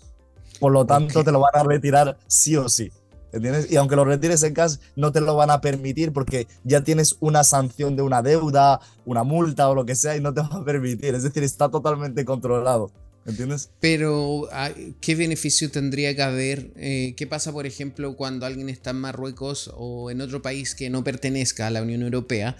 Por 0.60 0.72
lo 0.72 0.88
tanto, 0.88 1.24
te 1.24 1.32
lo 1.32 1.42
van 1.42 1.62
a 1.62 1.64
retirar 1.64 2.18
sí 2.26 2.56
o 2.56 2.68
sí. 2.70 2.92
¿Entiendes? 3.38 3.72
Y 3.72 3.78
aunque 3.78 3.96
lo 3.96 4.04
retires 4.04 4.44
en 4.44 4.54
cash, 4.54 4.78
no 4.96 5.12
te 5.12 5.22
lo 5.22 5.36
van 5.36 5.52
a 5.52 5.62
permitir 5.62 6.12
porque 6.12 6.48
ya 6.64 6.84
tienes 6.84 7.18
una 7.20 7.44
sanción 7.44 7.96
de 7.96 8.02
una 8.02 8.22
deuda, 8.22 8.82
una 9.06 9.24
multa 9.24 9.70
o 9.70 9.76
lo 9.76 9.86
que 9.86 9.96
sea 9.96 10.18
y 10.18 10.22
no 10.22 10.34
te 10.34 10.42
va 10.42 10.50
a 10.52 10.66
permitir. 10.66 11.16
Es 11.16 11.24
decir, 11.24 11.44
está 11.44 11.70
totalmente 11.70 12.26
controlado. 12.26 12.92
¿Entiendes? 13.28 13.70
Pero, 13.82 14.48
ah, 14.54 14.72
¿qué 15.02 15.16
beneficio 15.16 15.70
tendría 15.70 16.16
que 16.16 16.22
haber? 16.22 16.72
Eh, 16.78 17.14
¿Qué 17.18 17.28
pasa, 17.28 17.52
por 17.52 17.66
ejemplo, 17.66 18.16
cuando 18.16 18.46
alguien 18.46 18.70
está 18.70 18.92
en 18.92 19.02
Marruecos 19.02 19.70
o 19.76 20.10
en 20.10 20.22
otro 20.22 20.42
país 20.42 20.74
que 20.76 20.90
no 20.90 21.04
pertenezca 21.04 21.68
a 21.68 21.70
la 21.70 21.82
Unión 21.82 22.04
Europea? 22.04 22.56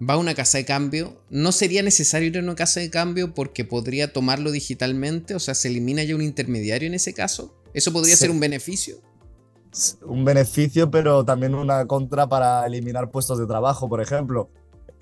Va 0.00 0.14
a 0.14 0.18
una 0.18 0.34
casa 0.34 0.58
de 0.58 0.64
cambio. 0.64 1.20
¿No 1.28 1.50
sería 1.50 1.82
necesario 1.82 2.28
ir 2.28 2.38
a 2.38 2.40
una 2.40 2.54
casa 2.54 2.78
de 2.78 2.88
cambio 2.88 3.34
porque 3.34 3.64
podría 3.64 4.12
tomarlo 4.12 4.52
digitalmente? 4.52 5.34
O 5.34 5.40
sea, 5.40 5.54
¿se 5.54 5.68
elimina 5.68 6.04
ya 6.04 6.14
un 6.14 6.22
intermediario 6.22 6.86
en 6.86 6.94
ese 6.94 7.12
caso? 7.12 7.54
¿Eso 7.74 7.92
podría 7.92 8.16
ser 8.16 8.30
un 8.30 8.40
beneficio? 8.40 9.02
Un 10.06 10.24
beneficio, 10.24 10.90
pero 10.90 11.24
también 11.24 11.54
una 11.54 11.86
contra 11.86 12.28
para 12.28 12.66
eliminar 12.66 13.10
puestos 13.10 13.38
de 13.38 13.46
trabajo, 13.46 13.88
por 13.88 14.00
ejemplo. 14.00 14.50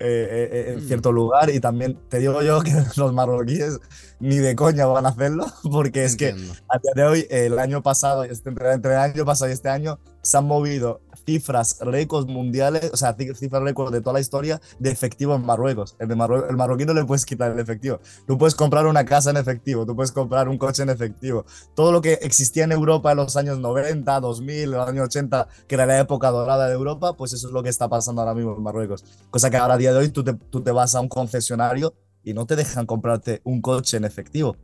Eh, 0.03 0.27
eh, 0.31 0.49
eh, 0.51 0.73
en 0.73 0.83
mm. 0.83 0.87
cierto 0.87 1.11
lugar 1.11 1.51
y 1.51 1.59
también 1.59 1.95
te 2.09 2.17
digo 2.17 2.41
yo 2.41 2.61
que 2.61 2.73
los 2.97 3.13
marroquíes 3.13 3.79
ni 4.19 4.37
de 4.37 4.55
coña 4.55 4.87
van 4.87 5.05
a 5.05 5.09
hacerlo 5.09 5.45
porque 5.71 6.05
es 6.05 6.15
que 6.15 6.29
a 6.29 6.79
día 6.79 6.91
de 6.95 7.03
hoy 7.03 7.27
el 7.29 7.59
año 7.59 7.83
pasado 7.83 8.23
este, 8.23 8.49
entre, 8.49 8.71
entre 8.71 8.93
el 8.93 8.97
año 8.97 9.25
pasado 9.25 9.51
y 9.51 9.53
este 9.53 9.69
año 9.69 9.99
se 10.23 10.37
han 10.37 10.45
movido 10.45 11.01
cifras 11.25 11.77
récords 11.81 12.27
mundiales, 12.27 12.91
o 12.93 12.97
sea, 12.97 13.15
cifras 13.15 13.63
récords 13.63 13.91
de 13.91 14.01
toda 14.01 14.13
la 14.13 14.19
historia 14.19 14.61
de 14.79 14.91
efectivo 14.91 15.35
en 15.35 15.45
Marruecos. 15.45 15.95
El, 15.99 16.07
de 16.07 16.13
el 16.13 16.57
marroquí 16.57 16.85
no 16.85 16.93
le 16.93 17.05
puedes 17.05 17.25
quitar 17.25 17.51
el 17.51 17.59
efectivo. 17.59 17.99
Tú 18.27 18.37
puedes 18.37 18.55
comprar 18.55 18.85
una 18.85 19.05
casa 19.05 19.29
en 19.29 19.37
efectivo, 19.37 19.85
tú 19.85 19.95
puedes 19.95 20.11
comprar 20.11 20.49
un 20.49 20.57
coche 20.57 20.83
en 20.83 20.89
efectivo. 20.89 21.45
Todo 21.75 21.91
lo 21.91 22.01
que 22.01 22.13
existía 22.21 22.63
en 22.63 22.71
Europa 22.71 23.11
en 23.11 23.17
los 23.17 23.35
años 23.37 23.59
90, 23.59 24.19
2000, 24.19 24.71
los 24.71 24.87
años 24.87 25.05
80, 25.05 25.47
que 25.67 25.75
era 25.75 25.85
la 25.85 25.99
época 25.99 26.29
dorada 26.29 26.67
de 26.67 26.73
Europa, 26.73 27.13
pues 27.13 27.33
eso 27.33 27.47
es 27.47 27.53
lo 27.53 27.63
que 27.63 27.69
está 27.69 27.87
pasando 27.87 28.21
ahora 28.21 28.33
mismo 28.33 28.55
en 28.55 28.63
Marruecos. 28.63 29.03
Cosa 29.29 29.49
que 29.49 29.57
ahora 29.57 29.75
a 29.75 29.77
día 29.77 29.91
de 29.93 29.99
hoy 29.99 30.09
tú 30.09 30.23
te, 30.23 30.33
tú 30.33 30.61
te 30.61 30.71
vas 30.71 30.95
a 30.95 31.01
un 31.01 31.07
concesionario 31.07 31.93
y 32.23 32.33
no 32.33 32.45
te 32.45 32.55
dejan 32.55 32.85
comprarte 32.85 33.41
un 33.43 33.61
coche 33.61 33.97
en 33.97 34.05
efectivo. 34.05 34.55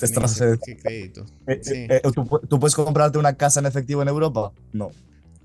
Estás, 0.00 0.40
eh. 0.42 0.58
Eh, 0.86 1.10
eh, 1.46 2.02
¿tú, 2.48 2.60
puedes 2.60 2.74
comprarte 2.74 3.18
una 3.18 3.34
casa 3.34 3.60
en 3.60 3.66
efectivo 3.66 4.02
en 4.02 4.08
Europa? 4.08 4.52
No. 4.72 4.90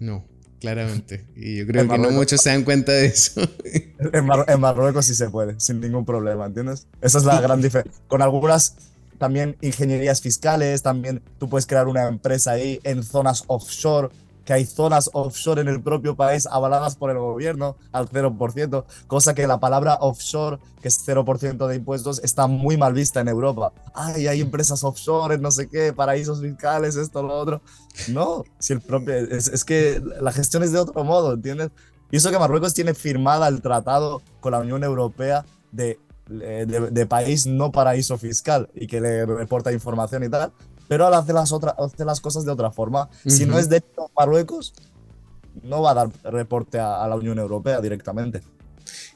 No, 0.01 0.25
claramente. 0.59 1.27
Y 1.35 1.57
yo 1.57 1.67
creo 1.67 1.87
que 1.87 1.97
no 1.99 2.09
muchos 2.09 2.41
se 2.41 2.49
dan 2.49 2.63
cuenta 2.63 2.91
de 2.91 3.05
eso. 3.05 3.41
En, 4.13 4.59
Marruecos 4.59 5.05
sí 5.05 5.13
se 5.13 5.29
puede, 5.29 5.59
sin 5.59 5.79
ningún 5.79 6.05
problema, 6.05 6.47
¿entiendes? 6.47 6.87
Esa 7.01 7.19
es 7.19 7.23
la 7.23 7.39
gran 7.39 7.61
diferencia. 7.61 8.01
Con 8.07 8.23
algunas 8.23 8.75
también 9.19 9.55
ingenierías 9.61 10.19
fiscales, 10.19 10.81
también 10.81 11.21
tú 11.37 11.47
puedes 11.47 11.67
crear 11.67 11.87
una 11.87 12.07
empresa 12.07 12.53
ahí 12.53 12.79
en 12.83 13.03
zonas 13.03 13.43
offshore 13.45 14.09
que 14.45 14.53
hay 14.53 14.65
zonas 14.65 15.09
offshore 15.13 15.61
en 15.61 15.67
el 15.67 15.81
propio 15.81 16.15
país 16.15 16.47
avaladas 16.47 16.95
por 16.95 17.11
el 17.11 17.17
gobierno 17.17 17.75
al 17.91 18.09
0%, 18.09 18.85
cosa 19.07 19.35
que 19.35 19.47
la 19.47 19.59
palabra 19.59 19.97
offshore, 20.01 20.57
que 20.81 20.87
es 20.87 21.07
0% 21.07 21.67
de 21.67 21.75
impuestos, 21.75 22.21
está 22.23 22.47
muy 22.47 22.77
mal 22.77 22.93
vista 22.93 23.19
en 23.21 23.27
Europa. 23.27 23.71
Ay, 23.93 24.27
hay 24.27 24.41
empresas 24.41 24.83
offshore, 24.83 25.37
no 25.37 25.51
sé 25.51 25.67
qué, 25.69 25.93
paraísos 25.93 26.41
fiscales, 26.41 26.95
esto, 26.95 27.21
lo 27.21 27.33
otro. 27.33 27.61
No, 28.07 28.43
si 28.59 28.73
el 28.73 28.81
propio, 28.81 29.13
es, 29.15 29.63
que 29.63 30.01
la 30.21 30.31
gestión 30.31 30.63
es 30.63 30.71
de 30.71 30.79
otro 30.79 31.03
modo, 31.03 31.33
¿entiendes? 31.33 31.69
Y 32.09 32.17
eso 32.17 32.31
que 32.31 32.39
Marruecos 32.39 32.73
tiene 32.73 32.93
firmada 32.93 33.47
el 33.47 33.61
tratado 33.61 34.21
con 34.39 34.51
la 34.51 34.59
Unión 34.59 34.83
Europea 34.83 35.45
de 35.71 35.99
de, 36.31 37.05
país 37.05 37.45
no 37.45 37.71
paraíso 37.71 38.17
fiscal 38.17 38.69
y 38.73 38.87
que 38.87 39.01
le 39.01 39.25
reporta 39.25 39.71
información 39.71 40.23
y 40.23 40.29
tal, 40.29 40.51
pero 40.91 41.07
al 41.07 41.13
hacer 41.13 41.33
las, 41.33 41.53
otras 41.53 41.73
hace 41.77 42.03
las 42.03 42.19
cosas 42.19 42.43
de 42.43 42.51
otra 42.51 42.69
forma. 42.69 43.09
Si 43.25 43.45
no 43.45 43.57
es 43.57 43.69
de 43.69 43.81
Marruecos, 44.13 44.73
no 45.63 45.81
va 45.81 45.91
a 45.91 45.93
dar 45.93 46.09
reporte 46.25 46.79
a, 46.79 47.07
la 47.07 47.15
Unión 47.15 47.39
Europea 47.39 47.79
directamente. 47.79 48.41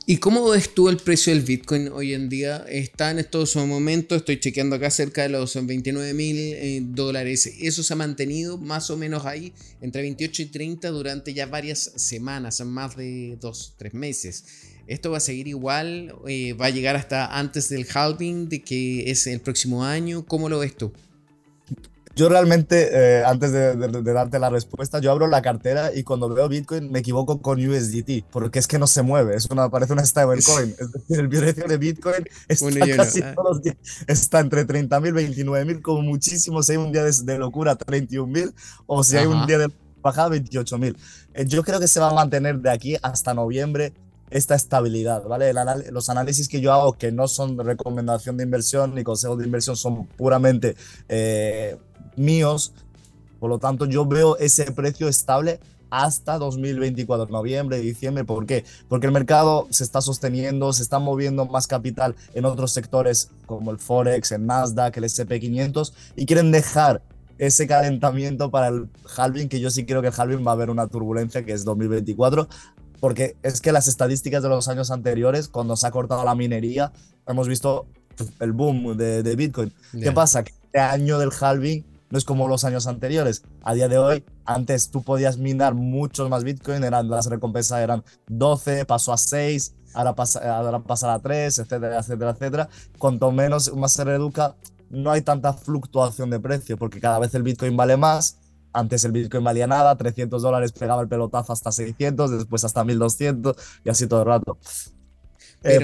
¿Y 0.05 0.15
cómo 0.20 0.48
ves 0.51 0.74
tú 0.74 0.88
el 0.88 0.96
precio 0.96 1.34
del 1.34 1.44
Bitcoin 1.44 1.89
hoy 1.89 2.13
en 2.13 2.29
día? 2.29 2.63
Está 2.70 3.12
en 3.12 3.20
estos 3.20 3.58
momentos, 3.58 4.20
estoy 4.20 4.39
chequeando 4.39 4.77
acá 4.77 4.89
cerca 4.89 5.24
de 5.24 5.27
los 5.27 5.53
29 5.53 6.13
mil 6.13 6.38
eh, 6.38 6.79
dólares. 6.82 7.46
Eso 7.60 7.84
se 7.84 7.91
ha 7.91 7.98
mantenido 7.98 8.58
más 8.58 8.89
o 8.89 8.96
menos 8.96 9.25
ahí 9.25 9.51
entre 9.82 10.01
28 10.01 10.44
y 10.44 10.46
30 10.46 10.89
durante 10.91 11.34
ya 11.34 11.46
varias 11.46 11.91
semanas, 11.98 12.62
más 12.62 12.96
de 12.96 13.38
dos, 13.41 13.74
tres 13.75 13.94
meses. 13.94 14.46
¿Esto 14.88 15.12
va 15.12 15.17
a 15.17 15.20
seguir 15.20 15.50
igual? 15.50 16.15
Eh, 16.25 16.53
¿Va 16.53 16.67
a 16.67 16.70
llegar 16.70 16.96
hasta 16.96 17.38
antes 17.38 17.67
del 17.67 17.86
halving 17.94 18.48
de 18.48 18.62
que 18.62 19.12
es 19.12 19.27
el 19.27 19.41
próximo 19.41 19.84
año? 19.84 20.25
¿Cómo 20.25 20.48
lo 20.48 20.60
ves 20.60 20.77
tú? 20.77 20.94
Yo 22.15 22.29
realmente, 22.29 22.89
eh, 22.93 23.25
antes 23.25 23.51
de, 23.51 23.75
darte 23.75 24.39
la 24.39 24.50
respuesta, 24.50 25.00
yo 25.00 25.12
abro 25.12 25.27
la 25.27 25.41
cartera 25.41 25.93
y 25.93 26.03
cuando 26.03 26.29
veo 26.29 26.48
Bitcoin 26.48 26.89
me 26.89 27.00
equivoco 27.00 27.41
con 27.41 27.60
USDT, 27.60 28.24
porque 28.31 28.60
es 28.60 28.67
que 28.67 28.79
no 28.79 28.88
se 28.88 29.01
mueve, 29.01 29.36
es 29.36 29.48
una, 29.50 29.69
parece 29.69 29.91
una 29.91 30.05
stablecoin. 30.05 30.75
Es 30.79 30.91
decir, 30.93 31.19
el 31.19 31.27
precio 31.27 31.67
de 31.67 31.77
Bitcoin 31.77 32.25
está 32.48 32.95
casi 32.95 33.22
ah. 33.22 33.34
todos 33.36 33.55
los 33.55 33.62
días, 33.62 33.75
está 34.07 34.39
entre 34.39 34.65
30.000, 34.65 35.36
29.000, 35.36 35.81
como 35.81 36.03
muchísimo, 36.03 36.63
si 36.63 36.72
hay 36.72 36.77
un 36.77 36.93
día 36.93 37.03
de, 37.03 37.38
locura, 37.38 37.77
31.000, 37.77 38.53
o 38.86 39.03
si 39.03 39.17
hay 39.17 39.25
un 39.25 39.45
día 39.45 39.57
de 39.57 39.67
bajada, 40.01 40.29
28.000. 40.29 40.95
Eh, 41.34 41.45
yo 41.48 41.63
creo 41.63 41.81
que 41.81 41.89
se 41.89 42.00
va 42.00 42.12
a 42.12 42.13
mantener 42.13 42.60
de 42.60 42.69
aquí 42.69 42.95
hasta 43.01 43.34
noviembre 43.34 43.91
esta 44.29 44.55
estabilidad, 44.55 45.24
¿vale? 45.24 45.53
los 45.91 46.10
análisis 46.10 46.48
que 46.48 46.60
yo 46.60 46.74
hago, 46.74 46.93
que 46.93 47.12
no 47.12 47.27
son 47.27 47.57
recomendación 47.57 48.38
de 48.38 48.43
inversión 48.43 48.95
ni 48.95 49.03
consejos 49.03 49.38
de 49.38 49.45
inversión, 49.45 49.75
son 49.75 50.07
puramente 50.07 50.75
eh, 51.10 51.77
míos. 52.17 52.74
Por 53.39 53.50
lo 53.50 53.60
tanto, 53.60 53.86
yo 53.86 54.05
veo 54.05 54.38
ese 54.38 54.72
precio 54.72 55.07
estable 55.07 55.60
hasta 55.89 56.38
2024, 56.38 57.31
noviembre, 57.31 57.79
diciembre. 57.79 58.25
¿Por 58.25 58.45
qué? 58.45 58.65
Porque 58.89 59.07
el 59.07 59.13
mercado 59.13 59.67
se 59.69 59.84
está 59.84 60.01
sosteniendo, 60.01 60.74
se 60.74 60.84
está 60.84 61.00
moviendo 61.00 61.45
más 61.45 61.67
capital 61.67 62.15
en 62.34 62.45
otros 62.45 62.72
sectores 62.74 63.29
como 63.45 63.72
el 63.72 63.79
Forex, 63.79 64.31
el 64.31 64.45
Nasdaq, 64.45 64.98
el 64.98 65.05
SP500 65.05 65.93
y 66.15 66.25
quieren 66.25 66.51
dejar 66.51 67.01
ese 67.38 67.67
calentamiento 67.67 68.50
para 68.50 68.69
el 68.69 68.89
halving, 69.15 69.50
que 69.50 69.60
yo 69.60 69.69
sí 69.69 69.86
creo 69.86 70.01
que 70.01 70.07
el 70.07 70.13
halving 70.15 70.45
va 70.45 70.51
a 70.51 70.53
haber 70.53 70.69
una 70.69 70.88
turbulencia, 70.88 71.43
que 71.43 71.51
es 71.51 71.65
2024, 71.65 72.48
porque 73.00 73.36
es 73.43 73.60
que 73.60 73.72
las 73.72 73.88
estadísticas 73.88 74.41
de 74.41 74.50
los 74.50 74.67
años 74.67 74.89
anteriores, 74.89 75.50
cuando 75.50 75.75
se 75.75 75.86
ha 75.86 75.91
cortado 75.91 76.24
la 76.24 76.34
minería, 76.36 76.91
hemos 77.27 77.48
visto 77.48 77.88
el 78.39 78.53
boom 78.53 78.95
de, 78.98 79.36
Bitcoin. 79.36 79.74
¿Qué 80.01 80.12
pasa? 80.12 80.43
Que 80.43 80.53
este 80.53 80.79
año 80.79 81.19
del 81.19 81.31
halving 81.38 81.84
no 82.15 82.19
es 82.19 82.24
como 82.24 82.48
los 82.48 82.63
años 82.63 82.88
anteriores. 82.88 83.43
A 83.62 83.74
día 83.74 83.89
de 83.89 83.98
hoy, 83.98 84.24
antes 84.45 84.89
tú 84.89 85.03
podías 85.03 85.38
minar 85.38 85.74
muchos 85.74 86.29
más 86.29 86.45
Bitcoin, 86.45 86.86
eran, 86.86 87.10
las 87.10 87.25
recompensas 87.25 87.81
eran 87.81 88.05
12, 88.27 88.86
pasó 88.86 89.12
a 89.12 89.17
6, 89.17 89.75
ahora 89.93 90.15
pasa, 90.15 90.57
ahora 90.57 90.79
pasa 90.79 91.13
a 91.13 91.19
3, 91.19 91.60
etcétera, 91.60 92.00
etcétera, 92.00 92.31
etcétera. 92.31 92.69
Cuanto 93.00 93.34
menos 93.34 93.75
más 93.75 93.91
se 93.91 94.05
reduca, 94.05 94.55
no 94.89 95.12
hay 95.12 95.24
tanta 95.24 95.51
fluctuación 95.51 96.29
de 96.29 96.39
precio, 96.39 96.77
porque 96.77 97.01
cada 97.01 97.19
vez 97.19 97.36
el 97.36 97.43
Bitcoin 97.43 97.75
vale 97.75 97.98
más. 97.98 98.38
Antes 98.72 99.03
el 99.03 99.12
Bitcoin 99.12 99.43
valía 99.43 99.67
nada, 99.67 99.93
300 99.98 100.41
dólares 100.41 100.72
pegaba 100.72 101.01
el 101.01 101.10
pelotazo 101.10 101.51
hasta 101.51 101.74
600, 101.74 102.31
después 102.31 102.63
hasta 102.63 102.86
1200 102.86 103.57
y 103.84 103.89
así 103.89 104.07
todo 104.07 104.22
el 104.22 104.27
rato. 104.27 104.57
Eh, 105.63 105.79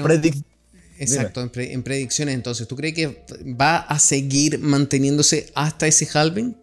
Exacto, 1.02 1.50
en, 1.54 1.82
predicciones 1.82 2.34
entonces, 2.34 2.68
¿tú 2.68 2.76
crees 2.76 2.94
que 2.94 3.24
va 3.60 3.78
a 3.78 3.98
seguir 3.98 4.58
manteniéndose 4.58 5.50
hasta 5.54 5.86
ese 5.86 6.06
halving? 6.12 6.56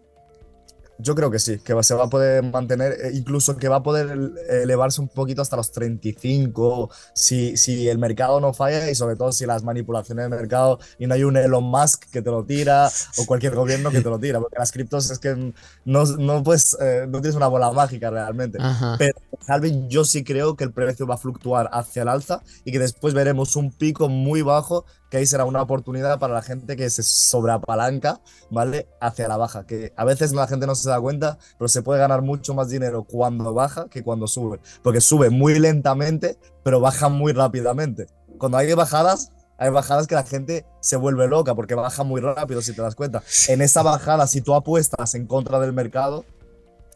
Yo 1.02 1.14
creo 1.14 1.30
que 1.30 1.38
sí, 1.38 1.58
que 1.58 1.80
se 1.82 1.94
va 1.94 2.04
a 2.04 2.10
poder 2.10 2.42
mantener, 2.42 2.92
eh, 2.92 3.10
incluso 3.14 3.56
que 3.56 3.68
va 3.68 3.76
a 3.76 3.82
poder 3.82 4.18
elevarse 4.48 5.00
un 5.00 5.08
poquito 5.08 5.42
hasta 5.42 5.56
los 5.56 5.72
35, 5.72 6.90
si, 7.14 7.56
si 7.56 7.88
el 7.88 7.98
mercado 7.98 8.40
no 8.40 8.52
falla 8.52 8.90
y 8.90 8.94
sobre 8.94 9.16
todo 9.16 9.32
si 9.32 9.46
las 9.46 9.62
manipulaciones 9.62 10.28
del 10.28 10.38
mercado 10.38 10.78
y 10.98 11.06
no 11.06 11.14
hay 11.14 11.24
un 11.24 11.36
Elon 11.36 11.64
Musk 11.64 12.04
que 12.10 12.22
te 12.22 12.30
lo 12.30 12.44
tira 12.44 12.90
o 13.18 13.26
cualquier 13.26 13.54
gobierno 13.54 13.90
que 13.90 14.00
te 14.00 14.08
lo 14.08 14.18
tira, 14.18 14.40
porque 14.40 14.58
las 14.58 14.72
criptos 14.72 15.10
es 15.10 15.18
que 15.18 15.52
no, 15.84 16.04
no, 16.04 16.42
puedes, 16.42 16.76
eh, 16.80 17.06
no 17.08 17.20
tienes 17.20 17.36
una 17.36 17.48
bola 17.48 17.70
mágica 17.72 18.10
realmente. 18.10 18.58
Pero 18.98 19.14
halving 19.46 19.88
yo 19.88 20.04
sí 20.04 20.24
creo 20.24 20.56
que 20.56 20.64
el 20.64 20.72
precio 20.72 21.06
va 21.06 21.14
a 21.14 21.18
fluctuar 21.18 21.68
hacia 21.72 22.02
el 22.02 22.08
alza 22.08 22.42
y 22.64 22.72
que 22.72 22.78
después 22.78 23.14
veremos 23.14 23.56
un 23.56 23.72
pico 23.72 24.08
muy 24.08 24.42
bajo 24.42 24.84
que 25.10 25.18
ahí 25.18 25.26
será 25.26 25.44
una 25.44 25.60
oportunidad 25.60 26.18
para 26.18 26.34
la 26.34 26.42
gente 26.42 26.76
que 26.76 26.88
se 26.88 27.02
sobreapalanca, 27.02 28.20
¿vale? 28.48 28.88
Hacia 29.00 29.28
la 29.28 29.36
baja, 29.36 29.66
que 29.66 29.92
a 29.96 30.04
veces 30.04 30.32
la 30.32 30.46
gente 30.46 30.66
no 30.66 30.74
se 30.74 30.88
da 30.88 31.00
cuenta, 31.00 31.38
pero 31.58 31.68
se 31.68 31.82
puede 31.82 32.00
ganar 32.00 32.22
mucho 32.22 32.54
más 32.54 32.70
dinero 32.70 33.04
cuando 33.04 33.52
baja 33.52 33.88
que 33.88 34.02
cuando 34.02 34.28
sube, 34.28 34.60
porque 34.82 35.00
sube 35.00 35.28
muy 35.28 35.58
lentamente, 35.58 36.38
pero 36.62 36.80
baja 36.80 37.08
muy 37.08 37.32
rápidamente. 37.32 38.06
Cuando 38.38 38.56
hay 38.56 38.72
bajadas, 38.72 39.32
hay 39.58 39.70
bajadas 39.70 40.06
que 40.06 40.14
la 40.14 40.24
gente 40.24 40.64
se 40.80 40.96
vuelve 40.96 41.26
loca 41.26 41.54
porque 41.54 41.74
baja 41.74 42.04
muy 42.04 42.20
rápido, 42.20 42.62
si 42.62 42.72
te 42.72 42.80
das 42.80 42.94
cuenta. 42.94 43.22
En 43.48 43.60
esa 43.60 43.82
bajada, 43.82 44.26
si 44.26 44.40
tú 44.40 44.54
apuestas 44.54 45.14
en 45.14 45.26
contra 45.26 45.58
del 45.58 45.72
mercado, 45.72 46.24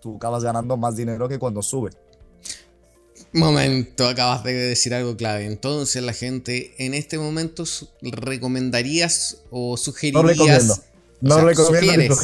tú 0.00 0.16
acabas 0.16 0.44
ganando 0.44 0.76
más 0.76 0.96
dinero 0.96 1.28
que 1.28 1.38
cuando 1.38 1.62
sube. 1.62 1.90
Momento, 3.34 4.06
acabas 4.06 4.44
de 4.44 4.52
decir 4.52 4.94
algo 4.94 5.16
clave. 5.16 5.44
Entonces, 5.44 6.00
la 6.02 6.12
gente 6.12 6.72
en 6.78 6.94
este 6.94 7.18
momento 7.18 7.64
recomendarías 8.00 9.38
o 9.50 9.76
sugerirías. 9.76 10.22
No 10.22 10.28
recomiendo. 10.28 10.78
No 11.20 11.40
recomiendo 11.40 12.16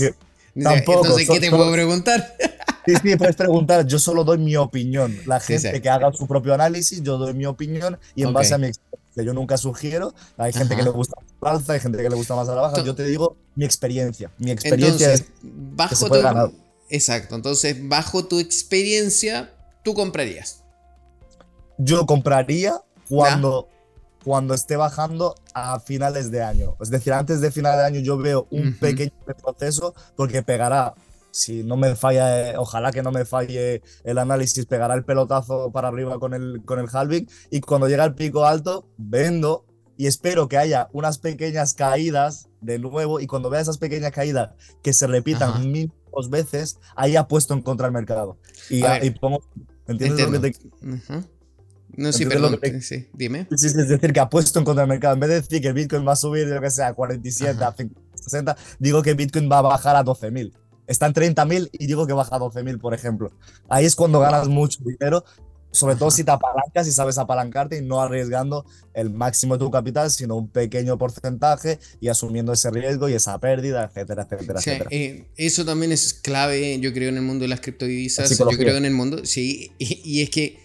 Tampoco. 0.63 1.07
Entonces, 1.07 1.29
¿qué 1.29 1.41
te 1.41 1.51
puedo 1.51 1.71
preguntar? 1.73 2.37
Sí, 2.87 2.95
sí, 3.03 3.15
puedes 3.15 3.37
preguntar. 3.37 3.87
Yo 3.87 3.99
solo 3.99 4.25
doy 4.25 4.39
mi 4.39 4.57
opinión. 4.57 5.15
La 5.27 5.39
gente 5.39 5.83
que 5.83 5.91
haga 5.91 6.11
su 6.15 6.27
propio 6.27 6.55
análisis, 6.55 7.03
yo 7.03 7.19
doy 7.19 7.35
mi 7.35 7.45
opinión 7.45 7.99
y 8.15 8.23
en 8.23 8.33
base 8.33 8.55
a 8.55 8.59
mi 8.59 8.69
experiencia. 8.69 9.23
Yo 9.23 9.35
nunca 9.35 9.59
sugiero. 9.59 10.15
Hay 10.39 10.55
gente 10.55 10.75
que 10.75 10.83
le 10.83 10.89
gusta 10.89 11.15
más 11.21 11.31
la 11.43 11.51
alza, 11.51 11.73
hay 11.75 11.81
gente 11.81 11.99
que 11.99 12.09
le 12.09 12.17
gusta 12.17 12.35
más 12.35 12.49
a 12.49 12.55
la 12.55 12.63
baja. 12.63 12.83
Yo 12.83 12.95
te 12.95 13.05
digo 13.05 13.37
mi 13.55 13.67
experiencia. 13.67 14.31
Mi 14.39 14.51
experiencia 14.51 15.13
es. 15.13 15.25
Bajo 15.43 15.95
Exacto. 16.89 17.35
Entonces, 17.35 17.77
bajo 17.87 18.25
tu 18.25 18.41
experiencia, 18.41 19.53
tú 19.85 19.93
comprarías 19.93 20.60
yo 21.81 22.07
compraría 22.07 22.81
cuando, 23.09 23.69
cuando 24.23 24.55
esté 24.55 24.77
bajando 24.77 25.35
a 25.55 25.81
finales 25.81 26.31
de 26.31 26.43
año. 26.43 26.77
Es 26.81 26.91
decir, 26.91 27.13
antes 27.13 27.41
de 27.41 27.51
final 27.51 27.79
de 27.79 27.85
año 27.85 28.01
yo 28.01 28.19
veo 28.19 28.47
un 28.51 28.77
pequeño 28.79 29.13
retroceso 29.27 29.95
porque 30.17 30.43
pegará. 30.43 30.95
Si 31.33 31.63
no 31.63 31.77
me 31.77 31.95
falla, 31.95 32.51
eh, 32.51 32.55
ojalá 32.57 32.91
que 32.91 33.05
no 33.05 33.13
me 33.13 33.25
falle 33.25 33.83
el 34.03 34.19
análisis, 34.19 34.67
pegará 34.67 34.95
el 34.95 35.05
pelotazo 35.05 35.71
para 35.71 35.87
arriba 35.87 36.19
con 36.19 36.35
el, 36.35 36.63
con 36.65 36.81
el 36.81 36.89
halving 36.93 37.29
y 37.53 37.61
cuando 37.61 37.89
llega 37.89 38.05
el 38.05 38.17
pico 38.17 38.47
alto, 38.47 38.89
vendo 38.97 39.65
y 39.97 40.09
espero 40.09 40.49
que 40.49 40.59
haya 40.59 40.89
unas 40.93 41.19
pequeñas 41.19 41.75
caídas 41.75 42.49
de 42.61 42.81
nuevo 42.81 43.21
y 43.21 43.29
cuando 43.29 43.49
vea 43.49 43.61
esas 43.61 43.79
pequeñas 43.79 44.11
caídas 44.11 44.51
que 44.83 44.93
se 44.93 45.07
repitan 45.07 45.71
mil 45.71 45.93
dos 46.13 46.31
veces, 46.31 46.81
ahí 46.97 47.15
puesto 47.29 47.55
en 47.55 47.63
contra 47.63 47.87
el 47.87 47.93
mercado. 47.93 48.37
Y, 48.69 48.83
pongo, 49.11 49.41
¿entiendes 49.87 50.29
lo 50.29 50.41
que 50.41 50.51
te... 50.51 50.59
No, 51.97 52.13
sí, 52.13 52.27
perdón, 52.27 52.59
sí, 52.81 53.09
dime. 53.13 53.47
Sí, 53.57 53.67
es 53.67 53.75
decir, 53.75 54.13
que 54.13 54.21
apuesto 54.21 54.59
en 54.59 54.65
contra 54.65 54.83
del 54.83 54.89
mercado. 54.89 55.15
En 55.15 55.21
vez 55.21 55.31
de 55.31 55.41
decir 55.41 55.61
que 55.61 55.69
el 55.69 55.75
Bitcoin 55.75 56.07
va 56.07 56.13
a 56.13 56.17
subir, 56.17 56.47
lo 56.47 56.61
que 56.61 56.71
sea, 56.71 56.89
a 56.89 56.95
47, 56.95 57.63
a 57.63 57.75
60, 58.15 58.57
digo 58.79 59.03
que 59.03 59.15
Bitcoin 59.15 59.51
va 59.51 59.59
a 59.59 59.63
bajar 59.63 59.97
a 59.97 60.05
12.000. 60.05 60.53
Está 60.87 61.07
en 61.07 61.15
30.000 61.15 61.71
y 61.73 61.87
digo 61.87 62.07
que 62.07 62.13
baja 62.13 62.37
a 62.37 62.41
12.000, 62.41 62.81
por 62.81 62.95
ejemplo. 62.95 63.31
Ahí 63.69 63.85
es 63.85 63.95
cuando 63.95 64.19
ganas 64.19 64.49
mucho 64.49 64.81
dinero, 64.85 65.25
sobre 65.71 65.95
todo 65.95 66.11
si 66.11 66.25
te 66.25 66.33
apalancas 66.33 66.89
y 66.89 66.93
sabes 66.93 67.17
apalancarte 67.19 67.79
y 67.79 67.83
no 67.83 68.01
arriesgando 68.01 68.65
el 68.93 69.11
máximo 69.11 69.55
de 69.55 69.61
tu 69.61 69.71
capital, 69.71 70.11
sino 70.11 70.37
un 70.37 70.49
pequeño 70.49 70.99
porcentaje 70.99 71.79
y 72.01 72.09
asumiendo 72.09 72.53
ese 72.53 72.71
riesgo 72.71 73.09
y 73.09 73.15
esa 73.15 73.39
pérdida, 73.39 73.85
etcétera, 73.85 74.23
etcétera, 74.25 74.59
etcétera. 74.59 74.91
Eh, 74.91 75.29
eso 75.37 75.65
también 75.65 75.93
es 75.93 76.13
clave, 76.13 76.81
yo 76.81 76.93
creo, 76.93 77.09
en 77.09 77.17
el 77.17 77.23
mundo 77.23 77.43
de 77.43 77.49
las 77.49 77.61
criptodivisas. 77.61 78.37
Yo 78.37 78.47
creo 78.47 78.77
en 78.77 78.85
el 78.85 78.93
mundo, 78.93 79.25
sí, 79.25 79.73
y, 79.79 80.23
es 80.23 80.31
que 80.31 80.59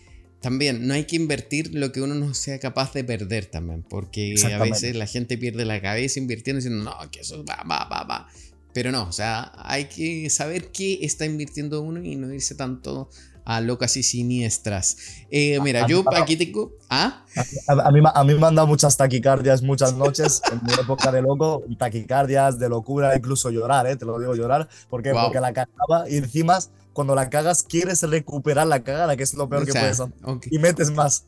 también 0.45 0.87
no 0.87 0.93
hay 0.93 1.05
que 1.05 1.15
invertir 1.15 1.73
lo 1.73 1.91
que 1.91 2.01
uno 2.01 2.13
no 2.13 2.35
sea 2.35 2.59
capaz 2.59 2.93
de 2.93 3.03
perder 3.03 3.47
también, 3.47 3.81
porque 3.81 4.35
a 4.53 4.59
veces 4.59 4.95
la 4.95 5.07
gente 5.07 5.39
pierde 5.39 5.65
la 5.65 5.81
cabeza 5.81 6.19
invirtiendo 6.19 6.59
diciendo, 6.59 6.83
no, 6.83 7.09
que 7.09 7.21
eso 7.21 7.43
va, 7.43 7.63
va, 7.67 7.89
va, 7.91 8.03
va. 8.03 8.27
Pero 8.71 8.91
no, 8.91 9.07
o 9.07 9.11
sea, 9.11 9.53
hay 9.55 9.85
que 9.85 10.29
saber 10.29 10.67
qué 10.71 10.99
está 11.01 11.25
invirtiendo 11.25 11.81
uno 11.81 11.99
y 12.03 12.15
no 12.15 12.31
irse 12.31 12.53
tanto 12.53 13.09
a 13.43 13.59
locas 13.59 13.97
y 13.97 14.03
siniestras. 14.03 14.97
Eh, 15.31 15.59
mira, 15.63 15.87
yo 15.87 16.03
aquí 16.15 16.37
tengo. 16.37 16.73
¿Ah? 16.91 17.25
A, 17.67 17.91
mí, 17.91 18.01
a 18.03 18.23
mí 18.23 18.35
me 18.35 18.45
han 18.45 18.53
dado 18.53 18.67
muchas 18.67 18.95
taquicardias 18.97 19.63
muchas 19.63 19.95
noches 19.95 20.43
en 20.51 20.61
mi 20.63 20.73
época 20.73 21.11
de 21.11 21.23
loco, 21.23 21.63
taquicardias, 21.79 22.59
de 22.59 22.69
locura, 22.69 23.15
incluso 23.15 23.49
llorar, 23.49 23.87
¿eh? 23.87 23.95
te 23.95 24.05
lo 24.05 24.19
digo 24.19 24.35
llorar, 24.35 24.69
porque, 24.91 25.11
porque 25.11 25.39
la 25.39 25.53
cagaba 25.53 26.07
y 26.07 26.17
encima 26.17 26.59
cuando 26.95 27.13
la 27.13 27.29
cagas 27.29 27.61
quieres 27.61 28.01
recuperar 28.03 28.65
la 28.65 28.81
cagada, 28.81 29.17
que 29.17 29.23
es 29.23 29.33
lo 29.33 29.49
peor 29.49 29.65
que 29.65 29.73
puedes 29.73 29.99
hacer. 29.99 30.13
Y 30.49 30.59
metes 30.59 30.91
más. 30.91 31.25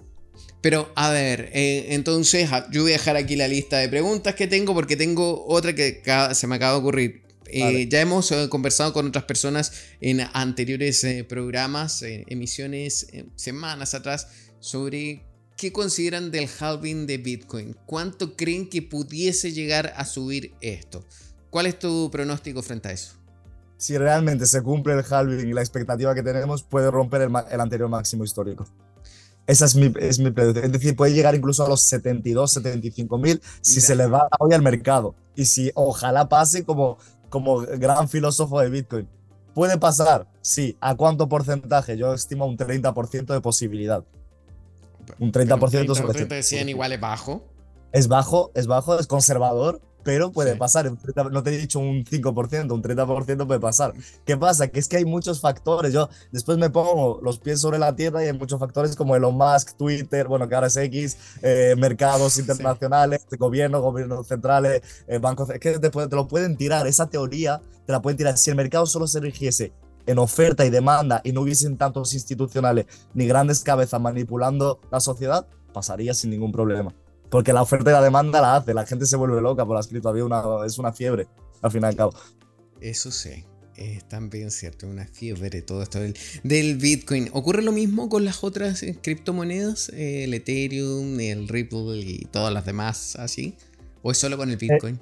Pero 0.61 0.89
a 0.95 1.11
ver, 1.11 1.49
eh, 1.53 1.87
entonces 1.89 2.49
yo 2.71 2.83
voy 2.83 2.91
a 2.91 2.93
dejar 2.93 3.17
aquí 3.17 3.35
la 3.35 3.49
lista 3.49 3.77
de 3.77 3.89
preguntas 3.89 4.33
que 4.33 4.47
tengo 4.47 4.73
porque 4.73 4.95
tengo 4.95 5.45
otra 5.45 5.75
que 5.75 6.01
se 6.33 6.47
me 6.47 6.55
acaba 6.55 6.71
de 6.71 6.79
ocurrir. 6.79 7.21
Eh, 7.47 7.87
ya 7.89 7.99
hemos 7.99 8.31
eh, 8.31 8.47
conversado 8.49 8.93
con 8.93 9.07
otras 9.07 9.25
personas 9.25 9.73
en 9.99 10.21
anteriores 10.33 11.05
programas, 11.27 12.01
emisiones, 12.01 13.07
semanas 13.35 13.93
atrás, 13.93 14.27
sobre 14.61 15.25
qué 15.57 15.73
consideran 15.73 16.31
del 16.31 16.47
halving 16.59 17.07
de 17.07 17.17
Bitcoin. 17.17 17.75
¿Cuánto 17.85 18.37
creen 18.37 18.69
que 18.69 18.81
pudiese 18.81 19.51
llegar 19.51 19.93
a 19.97 20.05
subir 20.05 20.53
esto? 20.61 21.05
¿Cuál 21.49 21.65
es 21.65 21.77
tu 21.77 22.09
pronóstico 22.09 22.61
frente 22.61 22.87
a 22.87 22.91
eso? 22.93 23.16
Si 23.77 23.97
realmente 23.97 24.45
se 24.47 24.61
cumple 24.61 24.93
el 24.93 25.05
halving 25.07 25.47
y 25.47 25.53
la 25.53 25.61
expectativa 25.61 26.13
que 26.15 26.23
tenemos, 26.23 26.63
puede 26.63 26.89
romper 26.91 27.21
el, 27.21 27.61
anterior 27.61 27.89
máximo 27.89 28.23
histórico. 28.23 28.65
Esa 29.45 29.65
es 29.65 29.75
mi, 29.75 29.93
es 29.99 30.19
mi 30.19 30.31
predicción. 30.31 30.65
Es 30.65 30.71
decir, 30.71 30.95
puede 30.95 31.13
llegar 31.13 31.35
incluso 31.35 31.65
a 31.65 31.69
los 31.69 31.81
72, 31.81 32.51
75 32.51 33.17
mil 33.17 33.41
si 33.61 33.79
se 33.79 33.95
le 33.95 34.07
va 34.07 34.27
hoy 34.39 34.53
al 34.53 34.61
mercado. 34.61 35.15
Y 35.35 35.45
si 35.45 35.71
ojalá 35.75 36.27
pase 36.27 36.65
como 36.65 36.97
como 37.29 37.59
gran 37.59 38.07
filósofo 38.09 38.59
de 38.59 38.69
Bitcoin. 38.69 39.07
¿Puede 39.53 39.77
pasar? 39.77 40.27
Sí. 40.41 40.77
¿A 40.79 40.95
cuánto 40.95 41.27
porcentaje? 41.27 41.97
Yo 41.97 42.13
estimo 42.13 42.45
un 42.45 42.57
30% 42.57 43.25
de 43.25 43.41
posibilidad. 43.41 44.03
Un 45.19 45.31
30%, 45.31 45.95
sobre 45.95 46.25
30 46.25 46.69
igual 46.69 46.91
es 46.91 46.99
bajo. 46.99 47.43
Es 47.91 48.07
bajo, 48.07 48.51
es 48.53 48.67
bajo, 48.67 48.99
es 48.99 49.07
conservador, 49.07 49.81
pero 50.03 50.31
puede 50.31 50.55
pasar. 50.55 50.91
No 51.31 51.43
te 51.43 51.53
he 51.53 51.57
dicho 51.57 51.79
un 51.79 52.05
5%, 52.05 52.71
un 52.71 52.81
30% 52.81 53.47
puede 53.47 53.59
pasar. 53.59 53.93
¿Qué 54.25 54.37
pasa? 54.37 54.67
Que 54.69 54.79
es 54.79 54.87
que 54.87 54.97
hay 54.97 55.05
muchos 55.05 55.41
factores. 55.41 55.93
Yo 55.93 56.09
después 56.31 56.57
me 56.57 56.69
pongo 56.69 57.19
los 57.21 57.39
pies 57.39 57.59
sobre 57.59 57.77
la 57.77 57.95
tierra 57.95 58.23
y 58.23 58.27
hay 58.27 58.33
muchos 58.33 58.59
factores 58.59 58.95
como 58.95 59.15
Elon 59.15 59.35
Musk, 59.35 59.75
Twitter, 59.75 60.27
bueno, 60.27 60.47
que 60.47 60.55
ahora 60.55 60.67
es 60.67 60.77
X, 60.77 61.17
eh, 61.41 61.75
mercados 61.77 62.37
internacionales, 62.37 63.25
gobiernos, 63.37 63.81
gobiernos 63.81 64.27
centrales, 64.27 64.81
eh, 65.07 65.17
bancos. 65.19 65.49
Es 65.49 65.59
que 65.59 65.79
te, 65.79 65.89
te 65.89 66.15
lo 66.15 66.27
pueden 66.27 66.57
tirar. 66.57 66.87
Esa 66.87 67.09
teoría 67.09 67.61
te 67.85 67.91
la 67.91 68.01
pueden 68.01 68.17
tirar. 68.17 68.37
Si 68.37 68.49
el 68.49 68.55
mercado 68.55 68.85
solo 68.85 69.07
se 69.07 69.19
rigiese 69.19 69.73
en 70.05 70.19
oferta 70.19 70.65
y 70.65 70.69
demanda 70.69 71.21
y 71.23 71.33
no 71.33 71.41
hubiesen 71.41 71.77
tantos 71.77 72.13
institucionales 72.13 72.85
ni 73.13 73.27
grandes 73.27 73.59
cabezas 73.59 73.99
manipulando 74.01 74.79
la 74.91 74.99
sociedad, 74.99 75.45
pasaría 75.73 76.13
sin 76.13 76.31
ningún 76.31 76.51
problema. 76.51 76.95
Porque 77.29 77.53
la 77.53 77.61
oferta 77.61 77.89
y 77.89 77.93
la 77.93 78.01
demanda 78.01 78.41
la 78.41 78.55
hace, 78.55 78.73
la 78.73 78.85
gente 78.85 79.05
se 79.05 79.17
vuelve 79.17 79.41
loca 79.41 79.65
por 79.65 79.75
la 79.75 79.83
criptomonedas, 79.83 80.25
una, 80.25 80.43
es 80.65 80.77
una 80.77 80.93
fiebre, 80.93 81.27
al 81.61 81.71
fin 81.71 81.81
y 81.83 81.85
al 81.85 81.95
cabo. 81.95 82.13
Eso 82.79 83.11
sí, 83.11 83.43
es 83.75 84.07
también 84.07 84.51
cierto, 84.51 84.87
una 84.87 85.05
fiebre 85.05 85.61
todo 85.61 85.83
esto 85.83 85.99
del, 85.99 86.77
Bitcoin. 86.77 87.29
¿Ocurre 87.33 87.61
lo 87.61 87.71
mismo 87.71 88.09
con 88.09 88.25
las 88.25 88.43
otras 88.43 88.83
criptomonedas? 89.01 89.89
El 89.89 90.33
Ethereum, 90.33 91.19
el 91.19 91.47
Ripple 91.47 91.99
y 91.99 92.25
todas 92.31 92.53
las 92.53 92.65
demás 92.65 93.15
así. 93.17 93.55
¿O 94.01 94.11
es 94.11 94.17
solo 94.17 94.37
con 94.37 94.49
el 94.49 94.55
eh, 94.55 94.59
Bitcoin? 94.59 94.99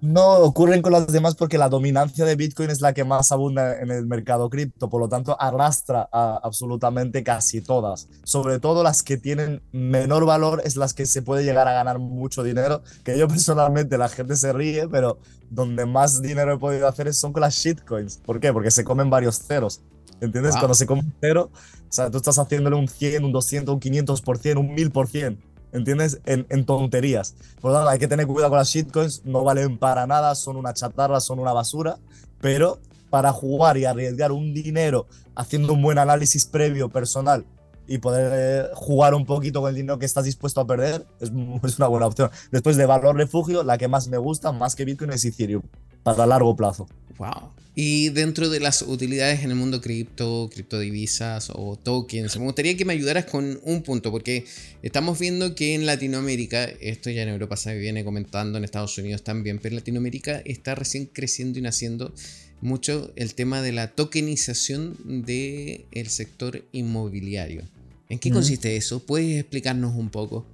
No 0.00 0.38
ocurren 0.38 0.80
con 0.80 0.92
las 0.92 1.08
demás 1.08 1.34
porque 1.34 1.58
la 1.58 1.68
dominancia 1.68 2.24
de 2.24 2.36
Bitcoin 2.36 2.70
es 2.70 2.80
la 2.80 2.92
que 2.92 3.04
más 3.04 3.32
abunda 3.32 3.80
en 3.80 3.90
el 3.90 4.06
mercado 4.06 4.48
cripto, 4.48 4.88
por 4.88 5.00
lo 5.00 5.08
tanto 5.08 5.40
arrastra 5.40 6.08
a 6.12 6.38
absolutamente 6.42 7.24
casi 7.24 7.60
todas. 7.60 8.08
Sobre 8.22 8.60
todo 8.60 8.82
las 8.82 9.02
que 9.02 9.16
tienen 9.16 9.62
menor 9.72 10.24
valor 10.24 10.62
es 10.64 10.76
las 10.76 10.94
que 10.94 11.06
se 11.06 11.22
puede 11.22 11.44
llegar 11.44 11.66
a 11.66 11.72
ganar 11.72 11.98
mucho 11.98 12.42
dinero, 12.42 12.82
que 13.02 13.18
yo 13.18 13.26
personalmente 13.28 13.98
la 13.98 14.08
gente 14.08 14.36
se 14.36 14.52
ríe, 14.52 14.88
pero 14.88 15.18
donde 15.50 15.86
más 15.86 16.22
dinero 16.22 16.54
he 16.54 16.58
podido 16.58 16.86
hacer 16.86 17.12
son 17.12 17.32
con 17.32 17.40
las 17.40 17.54
shitcoins. 17.54 18.18
¿Por 18.18 18.38
qué? 18.38 18.52
Porque 18.52 18.70
se 18.70 18.84
comen 18.84 19.10
varios 19.10 19.38
ceros. 19.38 19.82
¿Entiendes? 20.20 20.56
Cuando 20.56 20.74
se 20.74 20.86
come 20.86 21.02
un 21.02 21.14
cero, 21.20 21.50
o 21.52 21.92
sea, 21.92 22.10
tú 22.10 22.18
estás 22.18 22.38
haciéndole 22.38 22.74
un 22.74 22.88
100, 22.88 23.24
un 23.24 23.32
200, 23.32 23.74
un 23.74 23.80
500%, 23.80 24.58
un 24.58 24.76
1000%. 24.76 25.38
¿Entiendes? 25.72 26.20
En, 26.24 26.64
tonterías. 26.64 27.34
Por 27.60 27.70
lo 27.70 27.76
tanto, 27.76 27.90
hay 27.90 27.98
que 27.98 28.08
tener 28.08 28.26
cuidado 28.26 28.50
con 28.50 28.58
las 28.58 28.68
shitcoins, 28.68 29.24
no 29.24 29.44
valen 29.44 29.78
para 29.78 30.06
nada, 30.06 30.34
son 30.34 30.56
una 30.56 30.74
chatarra, 30.74 31.20
son 31.20 31.38
una 31.38 31.52
basura, 31.52 31.98
pero 32.40 32.78
para 33.10 33.32
jugar 33.32 33.78
y 33.78 33.84
arriesgar 33.84 34.32
un 34.32 34.52
dinero 34.52 35.06
haciendo 35.34 35.72
un 35.72 35.82
buen 35.82 35.98
análisis 35.98 36.44
previo 36.46 36.88
personal 36.88 37.46
y 37.86 37.98
poder 37.98 38.32
eh, 38.34 38.70
jugar 38.74 39.14
un 39.14 39.24
poquito 39.24 39.62
con 39.62 39.70
el 39.70 39.76
dinero 39.76 39.98
que 39.98 40.04
estás 40.04 40.24
dispuesto 40.24 40.60
a 40.60 40.66
perder 40.66 41.06
es, 41.20 41.32
es, 41.64 41.78
una 41.78 41.88
buena 41.88 42.06
opción. 42.06 42.30
Después 42.52 42.76
de 42.76 42.86
valor 42.86 43.16
refugio, 43.16 43.62
la 43.64 43.78
que 43.78 43.88
más 43.88 44.08
me 44.08 44.18
gusta, 44.18 44.52
más 44.52 44.76
que 44.76 44.84
Bitcoin, 44.84 45.12
es 45.12 45.24
Ethereum, 45.24 45.62
para 46.02 46.26
largo 46.26 46.54
plazo. 46.54 46.86
Wow. 47.18 47.50
Y 47.80 48.08
dentro 48.08 48.48
de 48.48 48.58
las 48.58 48.82
utilidades 48.82 49.44
en 49.44 49.50
el 49.52 49.56
mundo 49.56 49.80
cripto, 49.80 50.50
criptodivisas 50.52 51.52
o 51.54 51.76
tokens, 51.76 52.36
me 52.36 52.44
gustaría 52.44 52.76
que 52.76 52.84
me 52.84 52.92
ayudaras 52.92 53.26
con 53.26 53.60
un 53.62 53.82
punto, 53.84 54.10
porque 54.10 54.46
estamos 54.82 55.16
viendo 55.20 55.54
que 55.54 55.76
en 55.76 55.86
Latinoamérica, 55.86 56.64
esto 56.64 57.08
ya 57.08 57.22
en 57.22 57.28
Europa 57.28 57.56
se 57.56 57.78
viene 57.78 58.04
comentando, 58.04 58.58
en 58.58 58.64
Estados 58.64 58.98
Unidos 58.98 59.22
también, 59.22 59.60
pero 59.60 59.74
en 59.74 59.76
Latinoamérica 59.76 60.42
está 60.44 60.74
recién 60.74 61.06
creciendo 61.06 61.60
y 61.60 61.62
naciendo 61.62 62.12
mucho 62.60 63.12
el 63.14 63.36
tema 63.36 63.62
de 63.62 63.70
la 63.70 63.92
tokenización 63.92 64.96
del 65.24 66.08
sector 66.08 66.64
inmobiliario. 66.72 67.62
¿En 68.08 68.18
qué 68.18 68.32
consiste 68.32 68.74
eso? 68.74 69.06
¿Puedes 69.06 69.38
explicarnos 69.38 69.94
un 69.94 70.10
poco? 70.10 70.48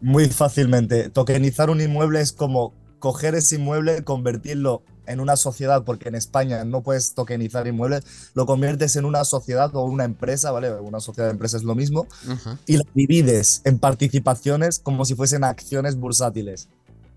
Muy 0.00 0.26
fácilmente. 0.26 1.08
Tokenizar 1.08 1.70
un 1.70 1.80
inmueble 1.80 2.20
es 2.20 2.32
como 2.32 2.74
coger 2.98 3.36
ese 3.36 3.54
inmueble, 3.54 4.02
convertirlo 4.02 4.82
en 5.06 5.20
una 5.20 5.36
sociedad, 5.36 5.84
porque 5.84 6.08
en 6.08 6.14
España 6.14 6.64
no 6.64 6.82
puedes 6.82 7.14
tokenizar 7.14 7.66
inmuebles, 7.66 8.04
lo 8.34 8.46
conviertes 8.46 8.96
en 8.96 9.04
una 9.04 9.24
sociedad 9.24 9.74
o 9.74 9.84
una 9.84 10.04
empresa, 10.04 10.50
¿vale? 10.50 10.72
Una 10.72 11.00
sociedad 11.00 11.28
de 11.28 11.32
empresa 11.32 11.56
es 11.56 11.64
lo 11.64 11.74
mismo, 11.74 12.06
y 12.66 12.76
la 12.76 12.84
divides 12.94 13.62
en 13.64 13.78
participaciones 13.78 14.78
como 14.78 15.04
si 15.04 15.14
fuesen 15.14 15.44
acciones 15.44 15.96
bursátiles. 15.96 16.68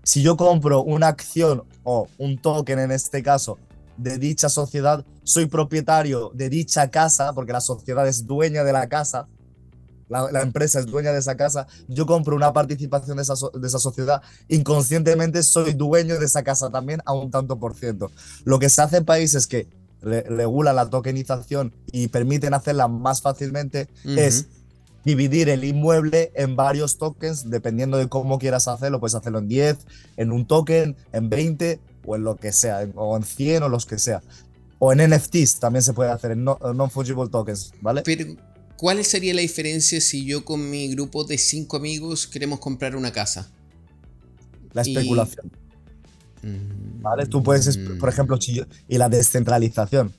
Si 0.02 0.22
yo 0.22 0.36
compro 0.36 0.82
una 0.82 1.08
acción 1.08 1.64
o 1.84 2.08
un 2.18 2.38
token 2.38 2.78
en 2.78 2.92
este 2.92 3.22
caso 3.22 3.58
de 3.96 4.18
dicha 4.18 4.48
sociedad, 4.48 5.04
soy 5.24 5.46
propietario 5.46 6.30
de 6.32 6.48
dicha 6.48 6.90
casa, 6.90 7.32
porque 7.32 7.52
la 7.52 7.60
sociedad 7.60 8.06
es 8.06 8.26
dueña 8.26 8.64
de 8.64 8.72
la 8.72 8.88
casa, 8.88 9.26
la, 10.08 10.40
empresa 10.42 10.78
es 10.78 10.86
dueña 10.86 11.12
de 11.12 11.18
esa 11.18 11.36
casa, 11.36 11.66
yo 11.88 12.06
compro 12.06 12.36
una 12.36 12.52
participación 12.52 13.16
de 13.16 13.22
esa, 13.22 13.34
de 13.52 13.66
esa 13.66 13.78
sociedad, 13.78 14.22
inconscientemente 14.48 15.42
soy 15.42 15.74
dueño 15.74 16.18
de 16.18 16.26
esa 16.26 16.42
casa 16.42 16.70
también 16.70 17.00
a 17.04 17.12
un 17.12 17.30
tanto 17.30 17.58
por 17.58 17.74
ciento. 17.74 18.10
Lo 18.44 18.58
que 18.58 18.68
se 18.68 18.82
hace 18.82 18.98
en 18.98 19.04
países 19.04 19.46
que 19.46 19.68
regulan 20.00 20.76
la 20.76 20.88
tokenización 20.88 21.72
y 21.92 22.08
permiten 22.08 22.54
hacerla 22.54 22.88
más 22.88 23.20
fácilmente 23.20 23.88
es 24.04 24.46
dividir 25.04 25.48
el 25.48 25.64
inmueble 25.64 26.32
en 26.34 26.56
varios 26.56 26.98
tokens, 26.98 27.48
dependiendo 27.50 27.96
de 27.96 28.08
cómo 28.08 28.38
quieras 28.38 28.68
hacerlo, 28.68 29.00
puedes 29.00 29.14
hacerlo 29.14 29.38
en 29.38 29.48
10, 29.48 29.78
en 30.16 30.32
un 30.32 30.46
token, 30.46 30.96
en 31.12 31.30
20 31.30 31.80
o 32.06 32.16
en 32.16 32.24
lo 32.24 32.36
que 32.36 32.52
sea, 32.52 32.86
o 32.94 33.16
en 33.16 33.22
100 33.22 33.62
o 33.62 33.68
los 33.68 33.86
que 33.86 33.98
sea. 33.98 34.22
O 34.78 34.92
en 34.92 35.10
NFTs 35.10 35.58
también 35.58 35.82
se 35.82 35.92
puede 35.92 36.10
hacer, 36.10 36.32
en 36.32 36.44
non-fungible 36.44 37.28
tokens, 37.28 37.72
¿vale? 37.80 38.02
Pero, 38.04 38.24
¿cuál 38.78 39.04
sería 39.04 39.34
la 39.34 39.42
diferencia 39.42 40.00
si 40.00 40.24
yo 40.24 40.44
con 40.44 40.70
mi 40.70 40.88
grupo 40.88 41.24
de 41.24 41.36
cinco 41.36 41.76
amigos 41.76 42.26
queremos 42.26 42.60
comprar 42.60 42.96
una 42.96 43.12
casa? 43.12 43.50
La 44.72 44.82
especulación. 44.82 45.50
¿Vale? 47.00 47.26
Tú 47.26 47.42
puedes, 47.42 47.76
por 48.00 48.08
ejemplo, 48.08 48.38
y 48.88 48.96
la 48.96 49.08
descentralización. 49.08 50.14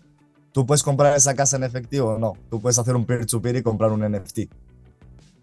Tú 0.51 0.65
puedes 0.65 0.83
comprar 0.83 1.15
esa 1.15 1.33
casa 1.33 1.55
en 1.55 1.63
efectivo 1.63 2.09
o 2.09 2.19
no. 2.19 2.33
Tú 2.49 2.59
puedes 2.59 2.77
hacer 2.77 2.95
un 2.95 3.05
peer-to-peer 3.05 3.57
y 3.57 3.63
comprar 3.63 3.91
un 3.91 4.01
NFT. 4.01 4.39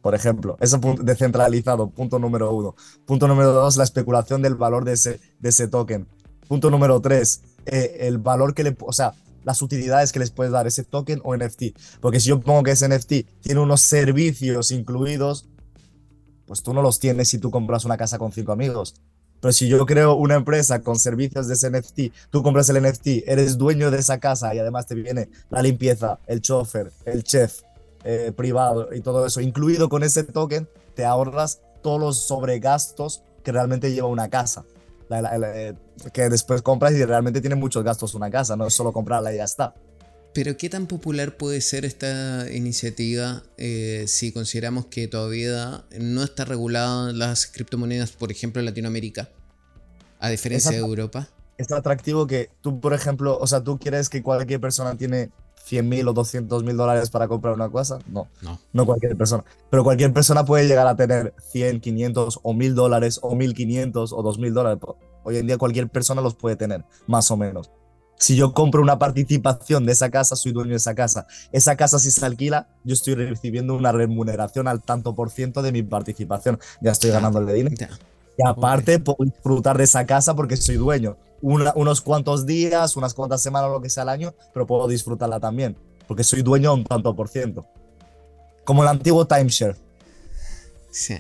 Por 0.03 0.15
ejemplo, 0.15 0.57
eso 0.61 0.79
descentralizado, 1.01 1.89
punto 1.89 2.19
número 2.19 2.53
uno. 2.53 2.77
Punto 3.07 3.27
número 3.27 3.53
dos, 3.53 3.77
la 3.77 3.85
especulación 3.85 4.43
del 4.43 4.55
valor 4.55 4.85
de 4.85 4.93
ese, 4.93 5.21
de 5.41 5.49
ese 5.49 5.69
token. 5.69 6.07
Punto 6.47 6.71
número 6.71 7.01
tres, 7.01 7.41
eh, 7.65 7.97
el 8.01 8.19
valor 8.19 8.55
que 8.55 8.63
le, 8.63 8.77
o 8.79 8.93
sea, 8.93 9.15
las 9.47 9.63
utilidades 9.63 10.13
que 10.13 10.19
les 10.19 10.33
puedes 10.33 10.53
dar 10.53 10.67
ese 10.67 10.83
token 10.83 11.21
o 11.23 11.37
NFT. 11.37 11.77
Porque 12.01 12.19
si 12.19 12.31
yo 12.31 12.41
pongo 12.41 12.65
que 12.65 12.73
ese 12.73 12.89
NFT 12.89 13.41
tiene 13.41 13.61
unos 13.61 13.81
servicios 13.81 14.73
incluidos, 14.73 15.47
pues 16.47 16.65
tú 16.65 16.75
no 16.75 16.83
los 16.83 16.99
tienes 16.99 17.29
si 17.29 17.39
tú 17.39 17.53
compras 17.53 17.85
una 17.85 17.97
casa 17.97 18.19
con 18.19 18.33
cinco 18.33 18.51
amigos. 18.51 18.97
Pero 19.41 19.53
si 19.53 19.69
yo 19.69 19.87
creo 19.87 20.15
una 20.15 20.35
empresa 20.35 20.83
con 20.83 20.99
servicios 20.99 21.47
de 21.47 21.55
ese 21.55 21.71
NFT, 21.71 22.13
tú 22.31 22.43
compras 22.43 22.69
el 22.71 22.83
NFT, 22.83 23.29
eres 23.29 23.57
dueño 23.57 23.93
de 23.93 24.01
esa 24.01 24.19
casa 24.19 24.53
y 24.53 24.59
además 24.59 24.87
te 24.87 24.97
viene 24.97 25.29
la 25.49 25.63
limpieza, 25.63 26.19
el 26.27 26.41
chofer, 26.41 26.91
el 27.05 27.23
chef 27.23 27.61
eh, 28.03 28.33
privado 28.37 28.93
y 28.93 29.01
todo 29.01 29.25
eso, 29.27 29.41
incluido 29.41 29.89
con 29.89 30.03
ese 30.03 30.25
token, 30.25 30.69
te 30.97 31.05
ahorras 31.05 31.61
todos 31.83 32.01
los 32.01 32.19
sobregastos 32.19 33.23
que 33.45 33.53
realmente 33.53 33.93
lleva 33.93 34.09
una 34.09 34.29
casa. 34.29 34.65
Que 36.13 36.29
después 36.29 36.63
compras 36.63 36.93
y 36.93 37.05
realmente 37.05 37.41
tiene 37.41 37.57
muchos 37.57 37.85
gastos 37.85 38.15
una 38.15 38.31
casa, 38.31 38.57
no 38.57 38.67
es 38.67 38.75
solo 38.75 38.93
comprarla 38.93 39.33
y 39.33 39.37
ya 39.37 39.45
está. 39.45 39.75
Pero 40.37 40.57
¿qué 40.59 40.69
tan 40.69 40.87
popular 40.87 41.39
puede 41.39 41.63
ser 41.63 41.87
esta 41.87 42.53
iniciativa 42.53 43.43
eh, 43.57 44.05
si 44.07 44.33
consideramos 44.33 44.85
que 44.85 45.09
todavía 45.09 45.85
no 45.99 46.23
está 46.23 46.45
regulada 46.45 47.13
las 47.13 47.47
criptomonedas, 47.47 48.13
por 48.13 48.31
ejemplo, 48.31 48.61
en 48.61 48.67
Latinoamérica, 48.67 49.31
a 50.21 50.29
diferencia 50.29 50.73
de 50.73 50.77
Europa? 50.77 51.31
Es 51.57 51.73
atractivo 51.73 52.27
que 52.27 52.51
tú, 52.61 52.81
por 52.81 52.93
ejemplo, 52.93 53.39
o 53.39 53.47
sea, 53.47 53.65
tú 53.65 53.79
quieres 53.79 54.11
que 54.11 54.23
cualquier 54.23 54.61
persona 54.61 54.95
tiene 54.99 55.31
100 55.67 55.89
mil 55.89 56.07
o 56.07 56.13
200 56.13 56.63
mil 56.63 56.77
dólares 56.77 57.11
para 57.11 57.27
comprar 57.27 57.55
una 57.55 57.71
casa. 57.71 57.99
No, 58.07 58.29
no, 58.41 58.61
no 58.73 58.87
cualquier 58.87 59.17
persona. 59.17 59.45
Pero 59.69 59.83
cualquier 59.83 60.13
persona 60.13 60.45
puede 60.45 60.69
llegar 60.69 60.87
a 60.87 60.95
tener 60.95 61.35
100, 61.51 61.81
500 61.81 62.41
o 62.43 62.55
1000 62.55 62.75
dólares 62.75 63.19
o 63.21 63.35
1500 63.35 64.13
o 64.13 64.23
2000 64.23 64.55
dólares. 64.55 64.79
Hoy 65.25 65.39
en 65.39 65.49
día 65.49 65.59
cualquier 65.59 65.89
persona 65.89 66.23
los 66.23 66.37
puede 66.37 66.55
tener, 66.55 66.85
más 67.09 67.33
o 67.33 67.37
menos. 67.37 67.71
Si 68.19 68.37
yo 68.37 68.55
compro 68.55 68.81
una 68.81 68.99
participación 68.99 69.85
de 69.85 69.93
esa 69.93 70.09
casa, 70.09 70.37
soy 70.37 70.53
dueño 70.53 70.71
de 70.71 70.77
esa 70.77 70.95
casa. 70.95 71.27
Esa 71.51 71.77
casa 71.77 71.99
si 71.99 72.13
se 72.13 72.25
alquila, 72.25 72.69
yo 72.85 72.95
estoy 72.95 73.15
recibiendo 73.15 73.75
una 73.75 73.91
remuneración 73.91 74.69
al 74.69 74.83
tanto 74.83 75.17
por 75.17 75.31
ciento 75.31 75.63
de 75.63 75.73
mi 75.73 75.83
participación. 75.83 76.61
Ya 76.81 76.93
estoy 76.93 77.11
ganando 77.11 77.41
el 77.41 77.47
dinero. 77.53 77.75
Y 78.39 78.47
aparte 78.47 79.01
puedo 79.01 79.25
disfrutar 79.25 79.77
de 79.77 79.85
esa 79.85 80.07
casa 80.07 80.35
porque 80.37 80.57
soy 80.57 80.77
dueño. 80.77 81.17
Unos 81.41 82.01
cuantos 82.01 82.47
días, 82.47 82.97
unas 82.97 83.15
cuantas 83.15 83.43
semanas, 83.43 83.71
lo 83.71 83.81
que 83.81 83.91
sea 83.91 84.03
al 84.03 84.09
año, 84.11 84.35
pero 84.53 84.67
puedo 84.67 84.89
disfrutarla 84.89 85.41
también. 85.41 85.77
Porque 86.07 86.25
soy 86.25 86.43
dueño 86.43 86.75
un 86.75 86.85
tanto 86.85 87.15
por 87.15 87.29
ciento. 87.29 87.67
Como 88.65 88.83
el 88.83 88.89
antiguo 88.89 89.27
timeshare. 89.27 89.77
Sí. 90.91 91.15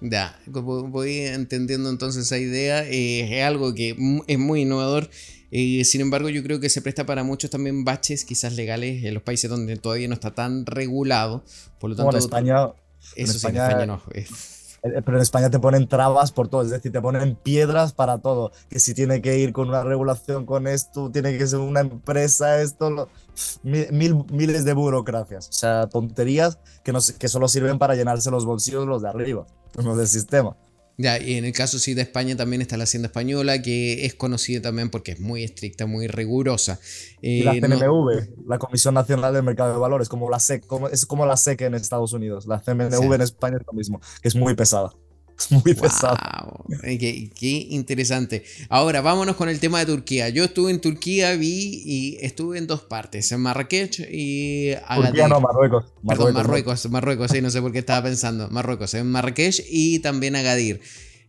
Ya, 0.00 0.38
voy 0.46 1.20
entendiendo 1.20 1.88
entonces 1.88 2.26
esa 2.26 2.38
idea. 2.38 2.84
Eh, 2.84 3.38
es 3.38 3.44
algo 3.44 3.74
que 3.74 3.96
es 4.26 4.38
muy 4.38 4.62
innovador 4.62 5.08
sin 5.84 6.00
embargo, 6.00 6.28
yo 6.30 6.42
creo 6.42 6.58
que 6.58 6.68
se 6.68 6.82
presta 6.82 7.06
para 7.06 7.22
muchos 7.22 7.48
también 7.48 7.84
baches, 7.84 8.24
quizás 8.24 8.54
legales, 8.54 9.04
en 9.04 9.14
los 9.14 9.22
países 9.22 9.48
donde 9.48 9.76
todavía 9.76 10.08
no 10.08 10.14
está 10.14 10.34
tan 10.34 10.66
regulado. 10.66 11.44
Por 11.78 11.90
lo 11.90 11.96
tanto, 11.96 12.10
en 12.10 12.18
España. 12.18 12.72
Eso 13.14 13.38
sí, 13.38 13.46
en 13.46 13.56
España 13.56 13.86
no. 13.86 14.02
Eh, 14.84 15.00
pero 15.02 15.16
en 15.16 15.22
España 15.22 15.48
te 15.48 15.58
ponen 15.58 15.88
trabas 15.88 16.30
por 16.30 16.48
todo, 16.48 16.62
es 16.62 16.70
decir, 16.70 16.92
te 16.92 17.00
ponen 17.00 17.36
piedras 17.36 17.94
para 17.94 18.18
todo. 18.18 18.52
Que 18.68 18.78
si 18.78 18.92
tiene 18.92 19.22
que 19.22 19.38
ir 19.38 19.52
con 19.52 19.68
una 19.68 19.82
regulación 19.82 20.44
con 20.44 20.66
esto, 20.66 21.10
tiene 21.10 21.36
que 21.38 21.46
ser 21.46 21.60
una 21.60 21.80
empresa, 21.80 22.60
esto, 22.60 23.08
mil, 23.62 24.24
miles 24.30 24.64
de 24.64 24.74
burocracias. 24.74 25.48
O 25.48 25.52
sea, 25.52 25.88
tonterías 25.88 26.58
que, 26.82 26.92
que 27.18 27.28
solo 27.28 27.48
sirven 27.48 27.78
para 27.78 27.94
llenarse 27.94 28.30
los 28.30 28.44
bolsillos 28.44 28.86
los 28.86 29.02
de 29.02 29.08
arriba, 29.08 29.46
los 29.82 29.96
del 29.96 30.08
sistema. 30.08 30.54
Ya, 30.96 31.20
y 31.20 31.34
en 31.34 31.44
el 31.44 31.52
caso 31.52 31.78
sí 31.78 31.94
de 31.94 32.02
España 32.02 32.36
también 32.36 32.62
está 32.62 32.76
la 32.76 32.84
Hacienda 32.84 33.08
Española, 33.08 33.60
que 33.60 34.06
es 34.06 34.14
conocida 34.14 34.62
también 34.62 34.90
porque 34.90 35.12
es 35.12 35.20
muy 35.20 35.42
estricta, 35.42 35.86
muy 35.86 36.06
rigurosa. 36.06 36.78
y 37.20 37.42
la 37.42 37.52
CNMV, 37.52 38.10
eh, 38.12 38.30
la 38.46 38.58
Comisión 38.58 38.94
Nacional 38.94 39.34
del 39.34 39.42
Mercado 39.42 39.72
de 39.72 39.78
Valores, 39.78 40.08
como 40.08 40.30
la 40.30 40.38
SEC, 40.38 40.64
como, 40.66 40.88
es 40.88 41.04
como 41.04 41.26
la 41.26 41.36
SEC 41.36 41.62
en 41.62 41.74
Estados 41.74 42.12
Unidos. 42.12 42.46
La 42.46 42.60
CNMV 42.60 43.12
en 43.12 43.20
España 43.20 43.56
es 43.58 43.66
lo 43.66 43.72
mismo, 43.72 44.00
que 44.22 44.28
es 44.28 44.36
muy 44.36 44.54
pesada. 44.54 44.92
Es 45.38 45.50
muy 45.64 45.74
pesado. 45.74 46.64
Qué, 46.82 47.66
interesante. 47.70 48.44
Ahora, 48.68 49.00
vámonos 49.00 49.36
con 49.36 49.48
el 49.48 49.60
tema 49.60 49.80
de 49.80 49.86
Turquía. 49.86 50.28
Yo 50.28 50.44
estuve 50.44 50.70
en 50.70 50.80
Turquía, 50.80 51.34
vi 51.36 51.82
y 51.84 52.18
estuve 52.20 52.58
en 52.58 52.66
dos 52.66 52.82
partes, 52.82 53.30
en 53.32 53.40
Marrakech 53.40 54.00
y 54.10 54.72
Agadir. 54.86 55.06
Turquía 55.06 55.28
no, 55.28 55.40
Marruecos. 55.40 55.84
Perdón, 56.06 56.34
Marruecos, 56.34 56.90
Marruecos, 56.90 57.30
sí, 57.30 57.40
no 57.40 57.50
sé 57.50 57.60
por 57.60 57.72
qué 57.72 57.80
estaba 57.80 58.04
pensando. 58.04 58.48
Marruecos, 58.50 58.94
en 58.94 59.10
Marrakech 59.10 59.64
y 59.68 59.98
también 60.00 60.36
Agadir. 60.36 60.80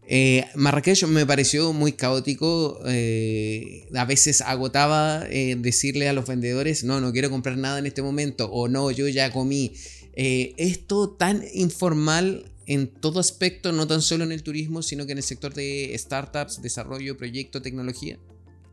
Eh, 0.07 0.45
Marrakech 0.53 1.03
me 1.05 1.25
pareció 1.25 1.73
muy 1.73 1.93
caótico. 1.93 2.79
Eh, 2.85 3.87
a 3.95 4.05
veces 4.05 4.41
agotaba 4.41 5.25
eh, 5.29 5.55
decirle 5.57 6.07
a 6.07 6.13
los 6.13 6.27
vendedores: 6.27 6.83
No, 6.83 7.01
no 7.01 7.11
quiero 7.11 7.29
comprar 7.29 7.57
nada 7.57 7.79
en 7.79 7.85
este 7.87 8.01
momento. 8.01 8.49
O 8.51 8.67
no, 8.67 8.91
yo 8.91 9.07
ya 9.07 9.31
comí. 9.31 9.73
esto 10.15 11.09
tan 11.09 11.43
informal 11.53 12.45
en 12.67 12.87
todo 12.87 13.19
aspecto, 13.19 13.71
no 13.71 13.87
tan 13.87 14.01
solo 14.01 14.23
en 14.23 14.31
el 14.31 14.43
turismo, 14.43 14.81
sino 14.81 15.05
que 15.05 15.11
en 15.11 15.19
el 15.19 15.23
sector 15.23 15.53
de 15.53 15.95
startups, 15.97 16.61
desarrollo, 16.61 17.17
proyecto, 17.17 17.61
tecnología? 17.61 18.17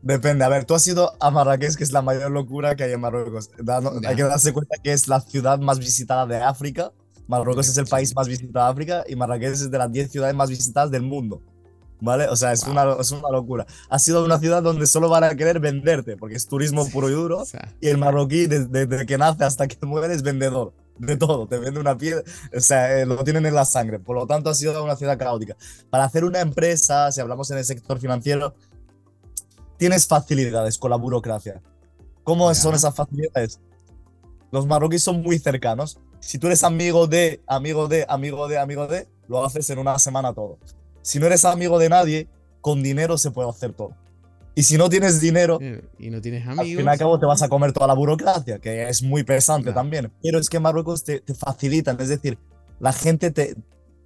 Depende. 0.01 0.43
A 0.43 0.49
ver, 0.49 0.65
tú 0.65 0.75
has 0.75 0.85
ido 0.85 1.13
a 1.19 1.31
Marrakech, 1.31 1.75
que 1.75 1.83
es 1.83 1.91
la 1.91 2.01
mayor 2.01 2.31
locura 2.31 2.75
que 2.75 2.83
hay 2.83 2.91
en 2.91 2.99
Marruecos. 2.99 3.49
hay 4.05 4.15
que 4.15 4.23
darse 4.23 4.51
cuenta 4.51 4.75
que 4.83 4.91
es 4.91 5.07
la 5.07 5.21
ciudad 5.21 5.59
más 5.59 5.79
visitada 5.79 6.25
de 6.25 6.37
África. 6.37 6.91
Marruecos 7.27 7.69
es 7.69 7.77
el 7.77 7.85
país 7.85 8.13
más 8.13 8.27
visitado 8.27 8.65
de 8.65 8.71
África 8.71 9.03
y 9.07 9.15
Marrakech 9.15 9.53
es 9.53 9.71
de 9.71 9.77
las 9.77 9.91
10 9.91 10.11
ciudades 10.11 10.35
más 10.35 10.49
visitadas 10.49 10.91
del 10.91 11.03
mundo. 11.03 11.41
¿Vale? 12.01 12.27
O 12.27 12.35
sea, 12.35 12.51
es, 12.51 12.63
una, 12.63 12.97
es 12.99 13.11
una 13.11 13.29
locura. 13.31 13.65
Ha 13.89 13.97
sido 13.97 14.25
una 14.25 14.37
ciudad 14.37 14.61
donde 14.61 14.87
solo 14.87 15.07
van 15.07 15.23
a 15.23 15.35
querer 15.35 15.61
venderte, 15.61 16.17
porque 16.17 16.35
es 16.35 16.47
turismo 16.47 16.89
puro 16.89 17.09
y 17.09 17.13
duro. 17.13 17.45
y 17.79 17.87
el 17.87 17.97
marroquí, 17.97 18.47
desde, 18.47 19.05
que 19.05 19.17
nace 19.17 19.45
hasta 19.45 19.69
que 19.69 19.85
muere, 19.85 20.13
es 20.13 20.21
vendedor 20.21 20.73
de 20.97 21.17
todo, 21.17 21.47
te 21.47 21.57
vende 21.57 21.79
una 21.79 21.97
piedra, 21.97 22.23
o 22.55 22.59
sea, 22.59 22.99
eh, 22.99 23.05
lo 23.05 23.23
tienen 23.23 23.45
en 23.45 23.55
la 23.55 23.65
sangre, 23.65 23.99
por 23.99 24.15
lo 24.15 24.27
tanto 24.27 24.49
ha 24.49 24.53
sido 24.53 24.83
una 24.83 24.95
ciudad 24.95 25.17
caótica. 25.17 25.55
Para 25.89 26.05
hacer 26.05 26.23
una 26.23 26.39
empresa, 26.39 27.11
si 27.11 27.21
hablamos 27.21 27.49
en 27.51 27.57
el 27.57 27.65
sector 27.65 27.99
financiero, 27.99 28.55
tienes 29.77 30.07
facilidades 30.07 30.77
con 30.77 30.91
la 30.91 30.97
burocracia. 30.97 31.61
¿Cómo 32.23 32.53
son 32.55 32.75
esas 32.75 32.95
facilidades? 32.95 33.59
Los 34.51 34.65
marroquíes 34.65 35.03
son 35.03 35.21
muy 35.21 35.39
cercanos. 35.39 35.99
Si 36.19 36.37
tú 36.37 36.47
eres 36.47 36.63
amigo 36.63 37.07
de, 37.07 37.41
amigo 37.47 37.87
de, 37.87 38.05
amigo 38.07 38.47
de, 38.47 38.59
amigo 38.59 38.87
de, 38.87 39.07
lo 39.27 39.43
haces 39.43 39.69
en 39.71 39.79
una 39.79 39.99
semana 39.99 40.33
todo. 40.33 40.57
Si 41.01 41.19
no 41.19 41.25
eres 41.25 41.43
amigo 41.43 41.79
de 41.79 41.89
nadie, 41.89 42.29
con 42.61 42.81
dinero 42.81 43.17
se 43.17 43.31
puede 43.31 43.49
hacer 43.49 43.73
todo. 43.73 43.95
Y 44.55 44.63
si 44.63 44.77
no 44.77 44.87
tienes 44.89 45.19
dinero, 45.19 45.59
y 45.97 46.09
no 46.11 46.21
tienes 46.21 46.43
amigos, 46.43 46.59
al 46.59 46.65
fin 46.77 46.85
y 46.85 46.89
al 46.89 46.97
cabo 46.97 47.19
te 47.19 47.25
vas 47.25 47.41
a 47.41 47.49
comer 47.49 47.73
toda 47.73 47.87
la 47.87 47.95
burocracia, 47.95 48.59
que 48.59 48.87
es 48.87 49.01
muy 49.01 49.23
pesante 49.23 49.73
también. 49.73 50.11
Pero 50.21 50.39
es 50.39 50.47
que 50.47 50.59
Marruecos 50.59 51.03
te, 51.03 51.21
te 51.21 51.33
facilitan, 51.33 51.99
es 51.99 52.09
decir, 52.09 52.37
la 52.79 52.93
gente 52.93 53.31
te, 53.31 53.55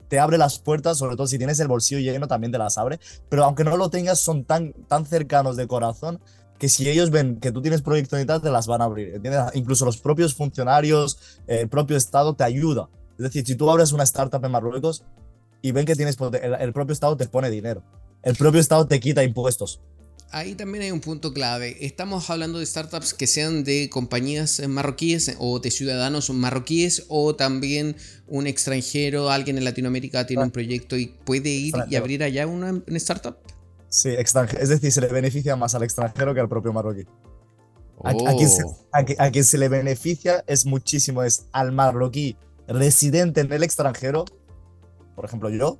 te 0.08 0.20
abre 0.20 0.38
las 0.38 0.60
puertas, 0.60 0.98
sobre 0.98 1.16
todo 1.16 1.28
si 1.28 1.38
tienes 1.38 1.60
el 1.60 1.68
bolsillo 1.68 2.00
lleno, 2.00 2.28
también 2.28 2.52
te 2.52 2.58
las 2.58 2.78
abre. 2.78 3.00
Pero 3.30 3.44
aunque 3.44 3.64
no 3.64 3.76
lo 3.76 3.90
tengas, 3.90 4.20
son 4.20 4.46
tan, 4.46 4.74
tan 4.88 5.06
cercanos 5.06 5.58
de 5.58 5.68
corazón 5.68 6.20
que 6.58 6.70
si 6.70 6.90
ellos 6.90 7.12
ven 7.12 7.40
que 7.40 7.52
tú 7.52 7.62
tienes 7.62 7.82
proyectos 7.82 8.20
te 8.42 8.50
las 8.50 8.68
van 8.68 8.82
a 8.82 8.86
abrir. 8.86 9.16
¿entiendes? 9.16 9.44
Incluso 9.54 9.86
los 9.86 9.98
propios 9.98 10.34
funcionarios, 10.34 11.40
el 11.46 11.68
propio 11.70 11.98
Estado 11.98 12.36
te 12.36 12.44
ayuda. 12.44 12.90
Es 13.18 13.24
decir, 13.24 13.46
si 13.46 13.56
tú 13.56 13.70
abres 13.70 13.92
una 13.92 14.04
startup 14.04 14.44
en 14.44 14.52
Marruecos 14.52 15.04
y 15.62 15.72
ven 15.72 15.86
que 15.86 15.96
tienes, 15.96 16.18
el 16.60 16.74
propio 16.74 16.94
Estado 16.94 17.18
te 17.18 17.28
pone 17.28 17.50
dinero. 17.50 17.84
El 18.24 18.36
propio 18.36 18.60
Estado 18.60 18.88
te 18.88 19.00
quita 19.00 19.24
impuestos 19.24 19.82
ahí 20.32 20.56
también 20.56 20.84
hay 20.84 20.92
un 20.92 21.00
punto 21.00 21.34
clave. 21.34 21.78
Estamos 21.86 22.30
hablando 22.30 22.60
de 22.60 22.66
startups 22.66 23.14
que 23.14 23.28
sean 23.28 23.64
de 23.64 23.90
compañías 23.90 24.62
marroquíes 24.68 25.36
o 25.40 25.60
de 25.60 25.72
ciudadanos 25.72 26.30
marroquíes 26.30 27.06
o 27.08 27.36
también 27.36 27.96
un 28.28 28.48
extranjero, 28.48 29.30
alguien 29.30 29.58
en 29.58 29.64
Latinoamérica 29.64 30.26
tiene 30.26 30.44
un 30.44 30.52
proyecto 30.52 30.98
y 30.98 31.08
puede 31.08 31.50
ir 31.50 31.74
y 31.90 31.96
abrir 31.96 32.24
allá 32.24 32.48
una, 32.48 32.82
startup. 32.88 33.38
Sí, 33.90 34.10
extranjero. 34.10 34.62
Es 34.62 34.70
decir, 34.70 34.92
se 34.92 35.02
le 35.02 35.08
beneficia 35.08 35.56
más 35.56 35.76
al 35.76 35.84
extranjero 35.84 36.34
que 36.34 36.42
al 36.42 36.50
propio 36.50 36.74
marroquí. 36.74 37.06
A, 38.04 38.14
quien 38.14 38.50
se, 38.50 38.64
oh. 38.64 38.78
a, 38.92 39.32
quien 39.32 39.44
se, 39.44 39.58
le 39.58 39.70
beneficia 39.70 40.44
es 40.46 40.68
muchísimo, 40.68 41.24
es 41.24 41.46
al 41.52 41.72
marroquí 41.72 42.38
residente 42.68 43.42
en 43.42 43.52
el 43.52 43.64
extranjero, 43.64 44.26
por 45.16 45.26
ejemplo 45.26 45.50
yo, 45.50 45.80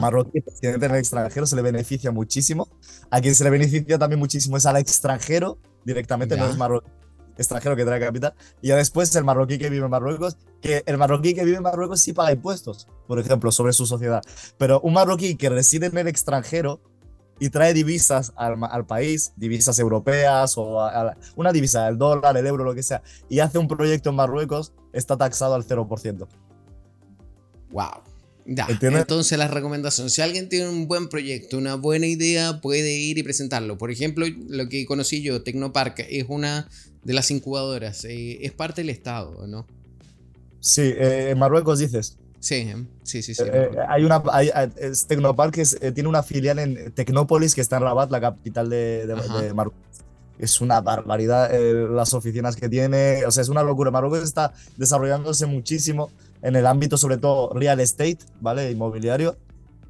marroquí 0.00 0.40
residente 0.40 0.86
en 0.86 0.92
el 0.92 0.98
extranjero 0.98 1.46
se 1.46 1.56
le 1.56 1.62
beneficia 1.62 2.10
muchísimo. 2.10 2.68
A 3.10 3.20
quien 3.20 3.34
se 3.34 3.44
le 3.44 3.50
beneficia 3.50 3.98
también 3.98 4.18
muchísimo 4.18 4.56
es 4.56 4.66
al 4.66 4.76
extranjero 4.76 5.58
directamente, 5.84 6.36
no 6.36 6.46
es 6.46 6.56
marroquí 6.56 6.88
extranjero 7.36 7.76
que 7.76 7.84
trae 7.84 8.00
capital, 8.00 8.34
y 8.62 8.68
ya 8.68 8.76
después 8.76 9.14
el 9.16 9.24
marroquí 9.24 9.58
que 9.58 9.70
vive 9.70 9.84
en 9.84 9.90
Marruecos, 9.90 10.36
que 10.60 10.82
el 10.86 10.98
marroquí 10.98 11.34
que 11.34 11.44
vive 11.44 11.56
en 11.56 11.62
Marruecos 11.62 12.00
sí 12.00 12.12
paga 12.12 12.32
impuestos, 12.32 12.88
por 13.06 13.18
ejemplo, 13.18 13.50
sobre 13.50 13.72
su 13.72 13.86
sociedad, 13.86 14.22
pero 14.58 14.80
un 14.80 14.94
marroquí 14.94 15.36
que 15.36 15.48
reside 15.48 15.86
en 15.86 15.98
el 15.98 16.08
extranjero 16.08 16.80
y 17.40 17.50
trae 17.50 17.74
divisas 17.74 18.32
al, 18.36 18.86
país, 18.86 19.32
divisas 19.36 19.78
europeas 19.80 20.54
o 20.56 20.78
una 21.34 21.52
divisa, 21.52 21.88
el 21.88 21.98
dólar, 21.98 22.36
el 22.36 22.46
euro, 22.46 22.64
lo 22.64 22.74
que 22.74 22.82
sea, 22.82 23.02
y 23.28 23.40
hace 23.40 23.58
un 23.58 23.66
proyecto 23.66 24.10
en 24.10 24.16
Marruecos, 24.16 24.72
está 24.92 25.16
taxado 25.16 25.54
al 25.54 25.66
0%. 25.66 26.28
Wow. 27.70 28.13
Ya, 28.46 28.66
entonces 28.68 29.38
la 29.38 29.48
recomendación, 29.48 30.10
si 30.10 30.20
alguien 30.20 30.50
tiene 30.50 30.68
un 30.68 30.86
buen 30.86 31.08
proyecto, 31.08 31.56
una 31.56 31.76
buena 31.76 32.06
idea, 32.06 32.60
puede 32.60 32.92
ir 32.92 33.16
y 33.16 33.22
presentarlo. 33.22 33.78
Por 33.78 33.90
ejemplo, 33.90 34.26
lo 34.48 34.68
que 34.68 34.84
conocí 34.84 35.22
yo, 35.22 35.42
Tecnopark, 35.42 36.00
es 36.10 36.26
una 36.28 36.68
de 37.04 37.14
las 37.14 37.30
incubadoras, 37.30 38.04
eh, 38.04 38.44
es 38.44 38.52
parte 38.52 38.82
del 38.82 38.90
Estado, 38.90 39.46
¿no? 39.46 39.66
Sí, 40.60 40.82
eh, 40.82 41.30
en 41.30 41.38
Marruecos 41.38 41.78
dices. 41.78 42.18
Sí, 42.38 42.56
em, 42.56 42.86
sí, 43.02 43.22
sí, 43.22 43.34
sí. 43.34 43.42
Eh, 43.46 43.70
hay 43.88 44.04
una, 44.04 44.22
hay, 44.30 44.50
es 44.76 45.06
Tecnopark 45.06 45.54
tiene 45.94 46.08
una 46.08 46.22
filial 46.22 46.58
en 46.58 46.92
Tecnópolis, 46.92 47.54
que 47.54 47.62
está 47.62 47.78
en 47.78 47.84
Rabat, 47.84 48.10
la 48.10 48.20
capital 48.20 48.68
de, 48.68 49.06
de, 49.06 49.54
Marruecos. 49.54 49.80
Es 50.38 50.60
una 50.60 50.82
barbaridad 50.82 51.50
las 51.90 52.12
oficinas 52.12 52.56
que 52.56 52.68
tiene, 52.68 53.24
o 53.24 53.30
sea, 53.30 53.42
es 53.42 53.48
una 53.48 53.62
locura. 53.62 53.90
Marruecos 53.90 54.22
está 54.22 54.52
desarrollándose 54.76 55.46
muchísimo 55.46 56.10
en 56.44 56.56
el 56.56 56.66
ámbito, 56.66 56.96
sobre 56.96 57.16
todo, 57.16 57.52
real 57.54 57.80
estate, 57.80 58.18
¿vale? 58.40 58.70
Inmobiliario. 58.70 59.36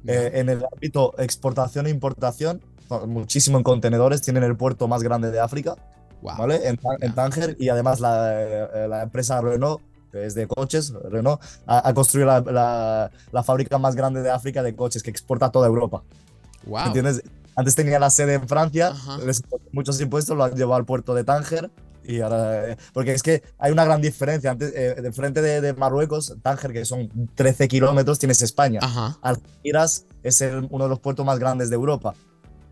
en 0.07 0.49
el 0.49 0.63
ámbito 0.71 1.13
exportación 1.17 1.87
e 1.87 1.89
importación, 1.89 2.61
muchísimo 3.07 3.57
en 3.57 3.63
contenedores, 3.63 4.21
tienen 4.21 4.43
el 4.43 4.55
puerto 4.55 4.87
más 4.87 5.03
grande 5.03 5.31
de 5.31 5.39
África. 5.39 5.75
¿vale? 6.21 6.61
En, 6.67 7.13
Tánger 7.13 7.55
y 7.59 7.69
además 7.69 7.99
la, 7.99 8.41
eh, 8.41 8.87
la, 8.87 9.03
empresa 9.03 9.41
Renault, 9.41 9.81
que 10.11 10.25
es 10.25 10.33
de 10.33 10.47
coches, 10.47 10.93
Renault, 11.09 11.41
ha, 11.67 11.93
construido 11.93 12.27
la, 12.27 13.11
la, 13.31 13.43
fábrica 13.43 13.77
más 13.77 13.95
grande 13.95 14.21
de 14.21 14.31
África 14.31 14.63
de 14.63 14.75
coches 14.75 15.03
que 15.03 15.11
exporta 15.11 15.47
a 15.47 15.51
toda 15.51 15.67
Europa. 15.67 16.03
Wow. 16.65 16.87
¿Entiendes? 16.87 17.21
Antes 17.55 17.75
tenía 17.75 17.99
la 17.99 18.09
sede 18.09 18.33
en 18.33 18.47
Francia, 18.47 18.93
muchos 19.71 19.99
impuestos, 20.01 20.35
lo 20.35 20.43
han 20.43 20.55
llevado 20.55 20.75
al 20.75 20.85
puerto 20.85 21.13
de 21.13 21.23
Tánger. 21.23 21.69
Y 22.07 22.21
ahora, 22.21 22.71
eh, 22.71 22.77
porque 22.93 23.13
es 23.13 23.23
que 23.23 23.43
hay 23.57 23.71
una 23.71 23.85
gran 23.85 24.01
diferencia. 24.01 24.51
Antes, 24.51 24.71
eh, 24.75 25.11
frente 25.11 25.41
de, 25.41 25.73
Marruecos, 25.73 26.35
Tánger, 26.41 26.73
que 26.73 26.85
son 26.85 27.09
13 27.35 27.67
kilómetros, 27.67 28.19
tienes 28.19 28.41
España. 28.41 28.79
Algeciras 29.21 30.05
es 30.23 30.41
uno 30.69 30.85
de 30.85 30.89
los 30.89 30.99
puertos 30.99 31.25
más 31.25 31.39
grandes 31.39 31.69
de 31.69 31.75
Europa. 31.75 32.15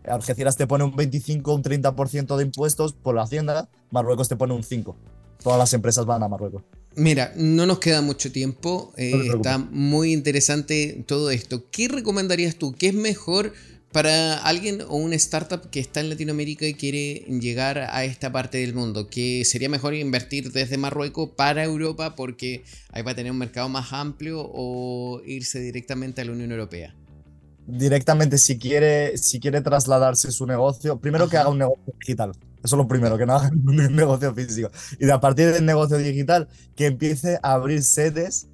Algeciras 0.06 0.56
te 0.56 0.66
pone 0.66 0.84
un 0.84 0.94
25 0.94 1.50
o 1.50 1.54
un 1.54 1.62
30% 1.62 2.36
de 2.36 2.44
impuestos 2.44 2.92
por 2.92 3.14
la 3.14 3.22
hacienda, 3.22 3.68
Marruecos 3.90 4.28
te 4.28 4.36
pone 4.36 4.54
un 4.54 4.62
5%. 4.62 4.94
Todas 5.42 5.58
las 5.58 5.72
empresas 5.74 6.06
van 6.06 6.22
a 6.22 6.28
Marruecos. 6.28 6.62
Mira, 6.96 7.32
no 7.36 7.66
nos 7.66 7.80
queda 7.80 8.00
mucho 8.00 8.30
tiempo. 8.30 8.92
Eh, 8.96 9.30
está 9.34 9.58
muy 9.58 10.12
interesante 10.12 11.04
todo 11.06 11.30
esto. 11.30 11.64
¿Qué 11.70 11.88
recomendarías 11.88 12.56
tú? 12.56 12.72
¿Qué 12.72 12.88
es 12.88 12.94
mejor 12.94 13.52
para 13.94 14.38
alguien 14.38 14.82
o 14.88 14.96
una 14.96 15.14
startup 15.14 15.70
que 15.70 15.78
está 15.78 16.00
en 16.00 16.10
Latinoamérica 16.10 16.66
y 16.66 16.74
quiere 16.74 17.24
llegar 17.40 17.78
a 17.78 18.04
esta 18.04 18.32
parte 18.32 18.58
del 18.58 18.74
mundo? 18.74 19.06
¿Que 19.06 19.44
sería 19.44 19.68
mejor 19.68 19.94
invertir 19.94 20.50
desde 20.50 20.76
Marruecos 20.76 21.30
para 21.36 21.62
Europa 21.62 22.16
porque 22.16 22.64
ahí 22.90 23.02
va 23.02 23.12
a 23.12 23.14
tener 23.14 23.30
un 23.30 23.38
mercado 23.38 23.68
más 23.68 23.92
amplio 23.92 24.42
o 24.52 25.22
irse 25.24 25.60
directamente 25.60 26.20
a 26.20 26.24
la 26.24 26.32
Unión 26.32 26.50
Europea? 26.50 26.94
directamente 27.66 28.36
si 28.36 28.58
quiere, 28.58 29.16
si 29.16 29.40
quiere 29.40 29.62
trasladarse 29.62 30.30
su 30.30 30.44
negocio, 30.46 30.98
primero 30.98 31.30
que 31.30 31.38
haga 31.38 31.48
un 31.48 31.58
negocio 31.58 31.94
digital. 31.98 32.32
Eso 32.62 32.76
es 32.76 32.78
lo 32.78 32.86
primero, 32.86 33.16
que 33.16 33.24
no 33.24 33.36
haga 33.36 33.48
un 33.48 33.76
negocio 33.96 34.34
físico. 34.34 34.70
Y 34.98 35.06
de 35.06 35.12
a 35.12 35.20
partir 35.20 35.50
del 35.50 35.64
negocio 35.64 35.96
digital, 35.96 36.48
que 36.76 36.86
empiece 36.86 37.38
a 37.42 37.54
abrir 37.54 37.82
sedes, 37.82 38.48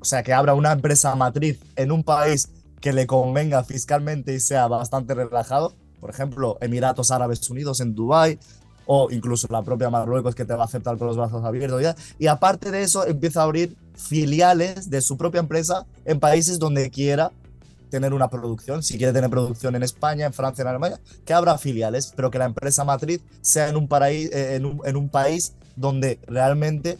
o 0.00 0.04
sea, 0.04 0.22
que 0.22 0.34
abra 0.34 0.54
una 0.54 0.72
empresa 0.72 1.14
matriz 1.14 1.58
en 1.76 1.92
un 1.92 2.02
país 2.02 2.48
que 2.82 2.92
le 2.92 3.06
convenga 3.06 3.64
fiscalmente 3.64 4.34
y 4.34 4.40
sea 4.40 4.66
bastante 4.66 5.14
relajado. 5.14 5.72
Por 6.00 6.10
ejemplo, 6.10 6.58
Emiratos 6.60 7.12
Árabes 7.12 7.48
Unidos 7.48 7.80
en 7.80 7.94
Dubái 7.94 8.38
o 8.86 9.08
incluso 9.12 9.46
la 9.50 9.62
propia 9.62 9.88
Marruecos 9.88 10.34
que 10.34 10.44
te 10.44 10.52
va 10.52 10.64
a 10.64 10.66
aceptar 10.66 10.98
con 10.98 11.06
los 11.06 11.16
brazos 11.16 11.44
abiertos 11.44 11.80
ya. 11.80 11.94
Y 12.18 12.26
aparte 12.26 12.72
de 12.72 12.82
eso, 12.82 13.06
empieza 13.06 13.40
a 13.40 13.44
abrir 13.44 13.76
filiales 13.94 14.90
de 14.90 15.00
su 15.00 15.16
propia 15.16 15.38
empresa 15.38 15.86
en 16.04 16.18
países 16.18 16.58
donde 16.58 16.90
quiera 16.90 17.30
tener 17.88 18.12
una 18.14 18.28
producción, 18.28 18.82
si 18.82 18.98
quiere 18.98 19.12
tener 19.12 19.30
producción 19.30 19.76
en 19.76 19.84
España, 19.84 20.26
en 20.26 20.32
Francia, 20.32 20.62
en 20.62 20.68
Alemania, 20.68 20.98
que 21.24 21.34
abra 21.34 21.58
filiales, 21.58 22.12
pero 22.16 22.32
que 22.32 22.38
la 22.38 22.46
empresa 22.46 22.84
matriz 22.84 23.20
sea 23.42 23.68
en 23.68 23.76
un, 23.76 23.88
eh, 23.92 25.08
país 25.12 25.52
donde 25.76 26.18
realmente 26.26 26.98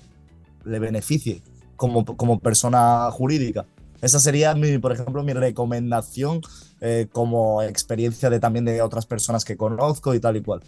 le 0.65 0.79
beneficie 0.79 1.43
como 1.77 2.39
persona 2.39 3.11
jurídica. 3.11 3.67
Esa 4.03 4.21
sería, 4.21 4.55
mi, 4.55 4.79
por 4.79 4.93
ejemplo, 4.93 5.23
mi 5.23 5.33
recomendación 5.33 6.43
eh, 6.81 7.07
como 7.11 7.63
experiencia 7.63 8.29
de 8.29 8.41
también 8.41 8.65
de 8.65 8.83
otras 8.83 9.07
personas 9.07 9.45
que 9.45 9.57
conozco 9.57 10.15
y 10.15 10.21
tal 10.21 10.37
y 10.37 10.43
cual. 10.43 10.61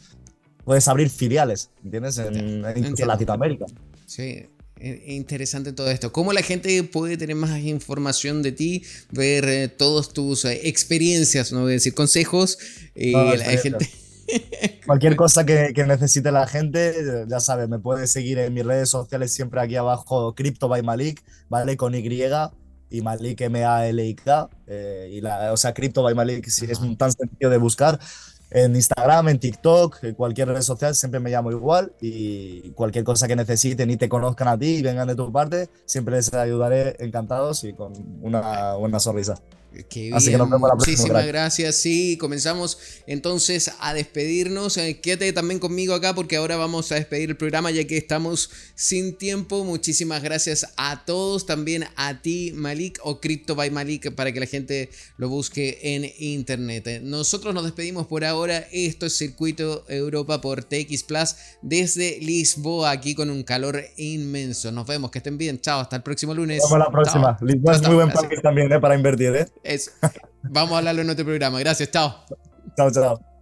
Puedes 0.64 0.88
abrir 0.88 1.10
filiales, 1.10 1.70
¿entiendes? 1.84 2.16
En, 2.16 2.64
en 2.64 3.06
Latinoamérica. 3.06 3.66
Sí, 4.06 4.46
interesante 4.80 5.72
todo 5.72 5.90
esto. 5.90 6.12
¿Cómo 6.12 6.32
la 6.32 6.42
gente 6.42 6.82
puede 6.84 7.16
tener 7.16 7.36
más 7.36 7.58
información 7.60 8.42
de 8.42 8.52
ti, 8.52 8.84
ver 9.10 9.44
eh, 9.48 9.68
todas 9.68 10.10
tus 10.10 10.44
eh, 10.44 10.68
experiencias, 10.68 11.52
no 11.52 11.62
voy 11.62 11.72
a 11.72 11.74
decir 11.74 11.94
consejos? 11.94 12.58
y 12.94 13.12
la 13.12 13.36
gente... 13.58 13.88
Cualquier 14.86 15.16
cosa 15.16 15.44
que, 15.44 15.72
necesite 15.86 16.32
la 16.32 16.46
gente, 16.46 17.26
ya 17.28 17.40
sabes, 17.40 17.68
me 17.68 17.78
puede 17.78 18.06
seguir 18.06 18.38
en 18.38 18.54
mis 18.54 18.64
redes 18.64 18.88
sociales 18.88 19.32
siempre 19.34 19.60
aquí 19.60 19.76
abajo, 19.76 20.34
Crypto 20.34 20.68
by 20.68 20.82
Malik, 20.82 21.22
¿vale? 21.50 21.76
Con 21.76 21.94
Y 21.94 22.02
y 22.90 23.00
Malik 23.00 23.40
M-A-L-I-K. 23.40 24.48
Eh, 24.66 25.08
y 25.12 25.20
la, 25.20 25.52
o 25.52 25.56
sea, 25.56 25.74
Crypto 25.74 26.02
by 26.02 26.14
Malik 26.14 26.46
es 26.46 26.80
tan 26.98 27.12
sencillo 27.12 27.50
de 27.50 27.58
buscar 27.58 27.98
en 28.54 28.76
Instagram, 28.76 29.28
en 29.30 29.38
TikTok, 29.40 30.04
en 30.04 30.14
cualquier 30.14 30.48
red 30.48 30.62
social, 30.62 30.94
siempre 30.94 31.18
me 31.18 31.28
llamo 31.28 31.50
igual 31.50 31.92
y 32.00 32.70
cualquier 32.70 33.04
cosa 33.04 33.26
que 33.26 33.34
necesiten 33.34 33.90
y 33.90 33.96
te 33.96 34.08
conozcan 34.08 34.46
a 34.46 34.56
ti 34.56 34.76
y 34.76 34.82
vengan 34.82 35.08
de 35.08 35.16
tu 35.16 35.32
parte, 35.32 35.68
siempre 35.86 36.14
les 36.14 36.32
ayudaré 36.32 36.94
encantados 37.00 37.64
y 37.64 37.72
con 37.72 37.92
una 38.22 38.74
buena 38.74 39.00
sonrisa. 39.00 39.34
Así 40.12 40.30
que 40.30 40.38
nos 40.38 40.50
vemos 40.50 40.68
la 40.68 40.76
próxima. 40.76 40.96
Muchísimas 40.96 41.26
gracias. 41.26 41.76
Sí, 41.76 42.16
comenzamos 42.18 42.78
entonces 43.06 43.72
a 43.80 43.94
despedirnos. 43.94 44.76
Eh, 44.76 45.00
quédate 45.00 45.32
también 45.32 45.58
conmigo 45.58 45.94
acá 45.94 46.14
porque 46.14 46.36
ahora 46.36 46.56
vamos 46.56 46.92
a 46.92 46.96
despedir 46.96 47.30
el 47.30 47.36
programa 47.36 47.70
ya 47.70 47.84
que 47.84 47.96
estamos 47.96 48.50
sin 48.74 49.16
tiempo. 49.16 49.64
Muchísimas 49.64 50.22
gracias 50.22 50.72
a 50.76 51.04
todos, 51.04 51.46
también 51.46 51.86
a 51.96 52.20
ti 52.22 52.52
Malik 52.54 53.00
o 53.02 53.20
Crypto 53.20 53.54
by 53.54 53.70
Malik 53.70 54.14
para 54.14 54.32
que 54.32 54.40
la 54.40 54.46
gente 54.46 54.90
lo 55.16 55.28
busque 55.28 55.78
en 55.82 56.10
internet. 56.18 56.86
Eh, 56.86 57.00
nosotros 57.02 57.54
nos 57.54 57.64
despedimos 57.64 58.06
por 58.06 58.24
ahora. 58.24 58.66
Esto 58.72 59.06
es 59.06 59.16
Circuito 59.16 59.84
Europa 59.88 60.40
por 60.40 60.64
TX 60.64 61.02
Plus 61.04 61.36
desde 61.62 62.18
Lisboa 62.20 62.90
aquí 62.90 63.14
con 63.14 63.30
un 63.30 63.42
calor 63.42 63.82
inmenso. 63.96 64.70
Nos 64.72 64.86
vemos, 64.86 65.10
que 65.10 65.18
estén 65.18 65.38
bien. 65.38 65.60
Chao, 65.60 65.80
hasta 65.80 65.96
el 65.96 66.02
próximo 66.02 66.34
lunes. 66.34 66.62
Nos 66.62 66.70
vemos 66.70 66.86
la 66.86 66.92
próxima. 66.92 67.38
Lisboa 67.40 67.74
es 67.74 67.82
muy 67.82 67.94
buen 67.94 68.10
país 68.10 68.40
también 68.42 68.72
eh, 68.72 68.80
para 68.80 68.94
invertir. 68.94 69.34
¿eh? 69.34 69.46
Vamos 70.42 70.72
a 70.74 70.78
hablarlo 70.78 71.02
en 71.02 71.10
otro 71.10 71.24
programa. 71.24 71.58
Gracias, 71.58 71.90
chao. 71.90 72.24
Chao, 72.76 72.90
chao. 72.90 73.33